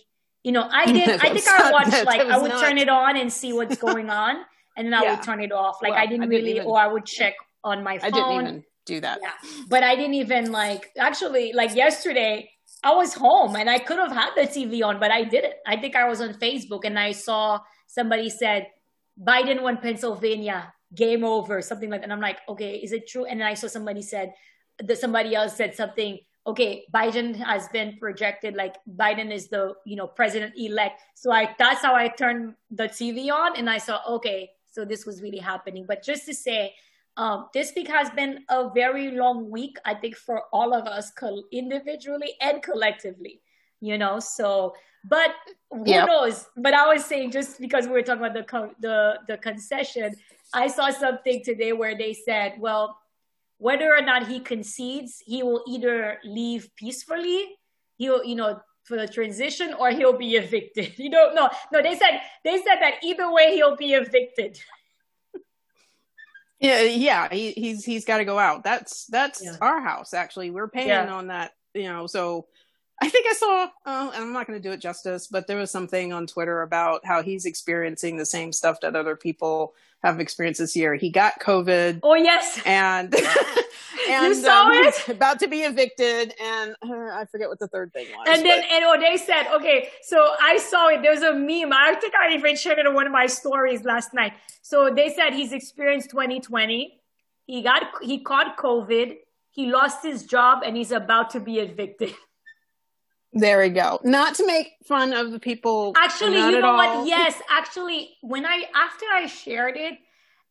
[0.48, 1.10] you know, I did.
[1.20, 2.64] I think I watched like I would not.
[2.64, 4.36] turn it on and see what's going on,
[4.78, 5.14] and then I yeah.
[5.14, 5.76] would turn it off.
[5.82, 8.06] Like well, I didn't I really, didn't even, or I would check on my phone.
[8.06, 9.18] I didn't even do that.
[9.22, 9.32] Yeah,
[9.68, 12.50] but I didn't even like actually like yesterday.
[12.82, 15.54] I was home and I could have had the TV on, but I didn't.
[15.66, 18.68] I think I was on Facebook and I saw somebody said
[19.20, 22.04] Biden won Pennsylvania, game over, something like that.
[22.04, 23.24] And I'm like, okay, is it true?
[23.24, 24.32] And then I saw somebody said
[24.78, 26.20] that somebody else said something.
[26.48, 31.02] Okay, Biden has been projected like Biden is the you know president elect.
[31.14, 35.04] So I that's how I turned the TV on and I saw okay, so this
[35.04, 35.84] was really happening.
[35.86, 36.74] But just to say,
[37.18, 41.12] um, this week has been a very long week, I think, for all of us
[41.52, 43.42] individually and collectively,
[43.80, 44.20] you know.
[44.20, 44.74] So,
[45.04, 45.34] but
[45.70, 46.06] who yep.
[46.06, 46.46] knows?
[46.56, 50.14] But I was saying, just because we were talking about the, the, the concession,
[50.54, 52.96] I saw something today where they said, well,
[53.58, 57.44] whether or not he concedes, he will either leave peacefully,
[57.96, 60.94] he'll, you know, for the transition, or he'll be evicted.
[60.98, 61.50] You don't know.
[61.72, 64.58] No, they said they said that either way he'll be evicted.
[66.60, 68.64] Yeah, yeah, he, he's he's got to go out.
[68.64, 69.54] That's that's yeah.
[69.60, 70.12] our house.
[70.12, 71.14] Actually, we're paying yeah.
[71.14, 71.52] on that.
[71.72, 72.48] You know, so
[73.00, 73.62] I think I saw.
[73.86, 76.62] Uh, and I'm not going to do it justice, but there was something on Twitter
[76.62, 80.94] about how he's experiencing the same stuff that other people have experienced this year.
[80.94, 82.00] He got COVID.
[82.02, 83.14] Oh yes, and
[84.08, 87.68] and you saw um, it about to be evicted, and uh, I forget what the
[87.68, 88.26] third thing was.
[88.28, 88.70] And then but...
[88.70, 89.90] and oh, they said okay.
[90.02, 91.02] So I saw it.
[91.02, 91.72] There's a meme.
[91.72, 94.32] I think I even shared it in one of my stories last night.
[94.62, 97.00] So they said he's experienced 2020.
[97.46, 99.16] He got he caught COVID.
[99.50, 102.14] He lost his job, and he's about to be evicted.
[103.32, 104.00] There we go.
[104.04, 105.92] Not to make fun of the people.
[105.96, 107.06] Actually, you know what?
[107.06, 109.98] Yes, actually, when I after I shared it,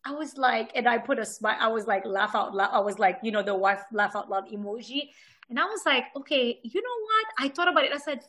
[0.04, 1.56] I was like, and I put a smile.
[1.60, 2.70] I was like, laugh out loud.
[2.72, 5.10] I was like, you know, the wife laugh out loud emoji,
[5.50, 7.46] and I was like, okay, you know what?
[7.46, 7.92] I thought about it.
[7.92, 8.20] I said,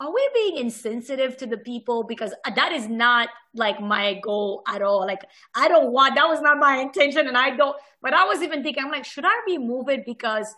[0.00, 4.82] are we being insensitive to the people because that is not like my goal at
[4.82, 5.22] all like
[5.54, 8.62] i don't want that was not my intention and i don't but i was even
[8.62, 10.52] thinking i'm like should i remove it because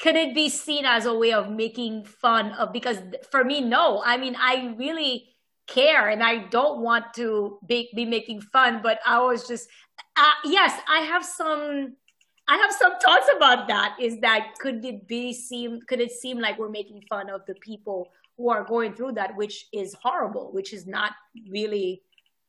[0.00, 2.98] could it be seen as a way of making fun of because
[3.30, 4.02] for me no.
[4.04, 5.30] I mean i really
[5.66, 9.68] care and i don't want to be, be making fun but i was just
[10.16, 11.94] uh, yes i have some
[12.48, 16.38] i have some thoughts about that is that could it be seem could it seem
[16.38, 20.50] like we're making fun of the people who are going through that which is horrible
[20.52, 21.12] which is not
[21.50, 22.02] really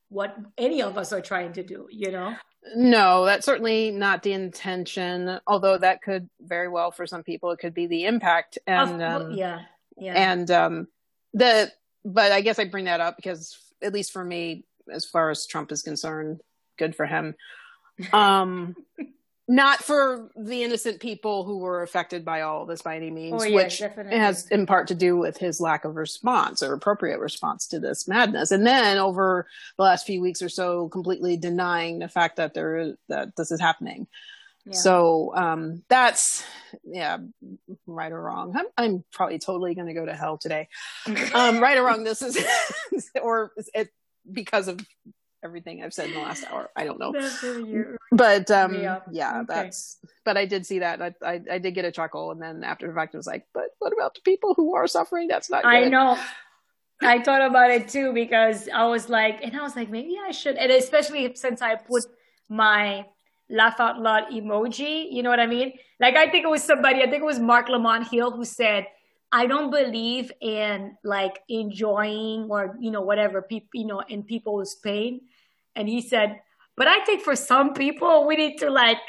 [0.10, 2.36] what any of us are trying to do you know
[2.76, 5.40] no, that's certainly not the intention.
[5.48, 8.58] Although that could very well, for some people, it could be the impact.
[8.68, 9.62] And um, yeah,
[9.98, 10.32] yeah.
[10.32, 10.88] And um,
[11.34, 11.72] the
[12.04, 15.46] but I guess I bring that up because at least for me, as far as
[15.46, 16.42] Trump is concerned,
[16.78, 17.36] good for him.
[18.14, 18.78] Um,
[19.50, 23.42] not for the innocent people who were affected by all of this by any means,
[23.42, 24.16] oh, yeah, which definitely.
[24.16, 28.08] has in part to do with his lack of response or appropriate response to this
[28.08, 28.52] madness.
[28.52, 32.94] And then over the last few weeks or so, completely denying the fact that there
[33.08, 34.06] that this is happening.
[34.68, 34.74] Yeah.
[34.74, 36.44] So um, that's
[36.84, 37.18] yeah,
[37.88, 38.54] right or wrong.
[38.56, 40.68] I'm, I'm probably totally going to go to hell today.
[41.34, 42.38] um, right or wrong, this is
[43.22, 43.90] or it
[44.32, 44.80] because of
[45.44, 46.70] everything I've said in the last hour.
[46.76, 47.14] I don't know.
[48.12, 49.46] But um, yeah, yeah okay.
[49.48, 49.98] that's.
[50.26, 51.02] But I did see that.
[51.02, 53.46] I, I, I did get a chuckle, and then after the fact, I was like,
[53.54, 55.28] "But what about the people who are suffering?
[55.28, 55.70] That's not." Good.
[55.70, 56.18] I know.
[57.02, 60.32] I thought about it too because I was like, and I was like, maybe I
[60.32, 62.06] should, and especially since I put
[62.50, 63.06] my
[63.50, 65.12] laugh out loud emoji.
[65.12, 65.74] You know what I mean?
[66.00, 67.02] Like I think it was somebody.
[67.02, 68.88] I think it was Marc Lamont Hill who said
[69.32, 74.76] I don't believe in like enjoying or you know whatever people you know in people's
[74.76, 75.22] pain.
[75.80, 76.42] And he said,
[76.80, 79.00] but I think for some people we need to like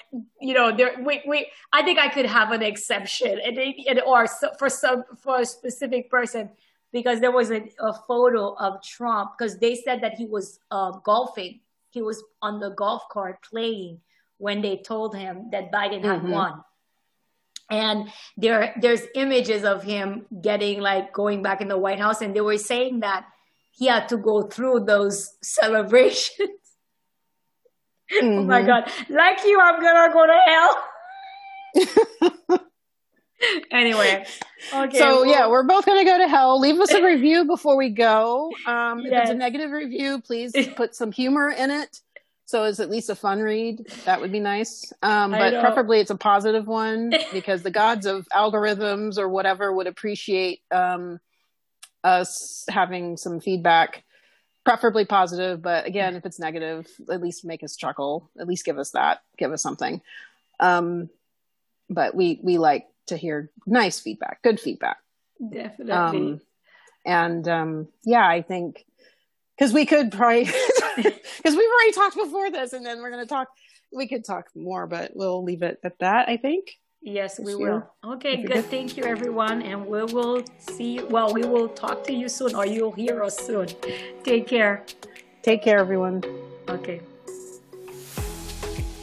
[0.40, 4.26] you know there we, we I think I could have an exception and, and or
[4.58, 6.50] for some for a specific person
[6.92, 10.90] because there was a, a photo of Trump because they said that he was uh,
[11.04, 11.60] golfing.
[11.90, 14.00] He was on the golf cart playing
[14.38, 16.30] when they told him that Biden had mm-hmm.
[16.30, 16.64] won
[17.70, 22.34] and there there's images of him getting like going back in the white house and
[22.34, 23.26] they were saying that
[23.70, 26.59] he had to go through those celebrations
[28.12, 28.26] mm-hmm.
[28.38, 28.66] oh my mm-hmm.
[28.66, 30.84] god like you i'm gonna go to hell
[33.70, 34.24] anyway
[34.74, 37.76] okay so well, yeah we're both gonna go to hell leave us a review before
[37.76, 39.12] we go um yes.
[39.12, 42.00] if it's a negative review please put some humor in it
[42.50, 43.86] so it's at least a fun read.
[44.06, 44.92] That would be nice.
[45.04, 49.86] Um, but preferably it's a positive one because the gods of algorithms or whatever would
[49.86, 51.20] appreciate um,
[52.02, 54.02] us having some feedback
[54.64, 58.30] preferably positive, but again, if it's negative, at least make us chuckle.
[58.38, 59.22] At least give us that.
[59.38, 60.00] Give us something.
[60.58, 61.08] Um,
[61.88, 64.98] but we we like to hear nice feedback, good feedback.
[65.40, 65.92] Definitely.
[65.92, 66.40] Um,
[67.04, 68.84] and um, yeah, I think
[69.58, 70.44] because we could probably
[70.96, 73.48] because we've already talked before this, and then we're going to talk.
[73.92, 76.28] We could talk more, but we'll leave it at that.
[76.28, 76.78] I think.
[77.02, 77.82] Yes, we will.
[78.04, 78.66] Okay, good.
[78.66, 81.06] Thank you, everyone, and we will see you.
[81.06, 83.68] Well, we will talk to you soon, or you'll hear us soon.
[84.22, 84.84] Take care.
[85.42, 86.22] Take care, everyone.
[86.68, 87.00] Okay.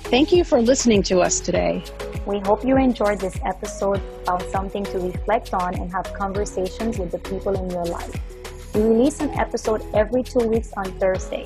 [0.10, 1.84] Thank you for listening to us today.
[2.28, 7.12] We hope you enjoyed this episode, found something to reflect on, and have conversations with
[7.12, 8.16] the people in your life.
[8.76, 11.46] We release an episode every two weeks on Thursday.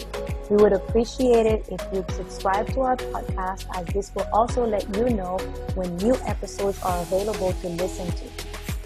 [0.51, 4.83] We would appreciate it if you'd subscribe to our podcast, as this will also let
[4.97, 5.37] you know
[5.75, 8.25] when new episodes are available to listen to.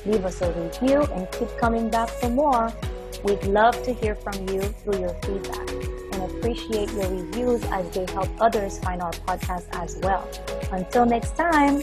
[0.05, 2.71] Leave us a review and keep coming back for more.
[3.23, 5.67] We'd love to hear from you through your feedback
[6.13, 10.29] and appreciate your reviews as they help others find our podcast as well.
[10.71, 11.81] Until next time,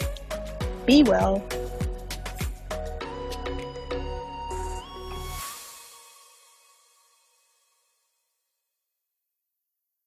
[0.85, 1.43] be well.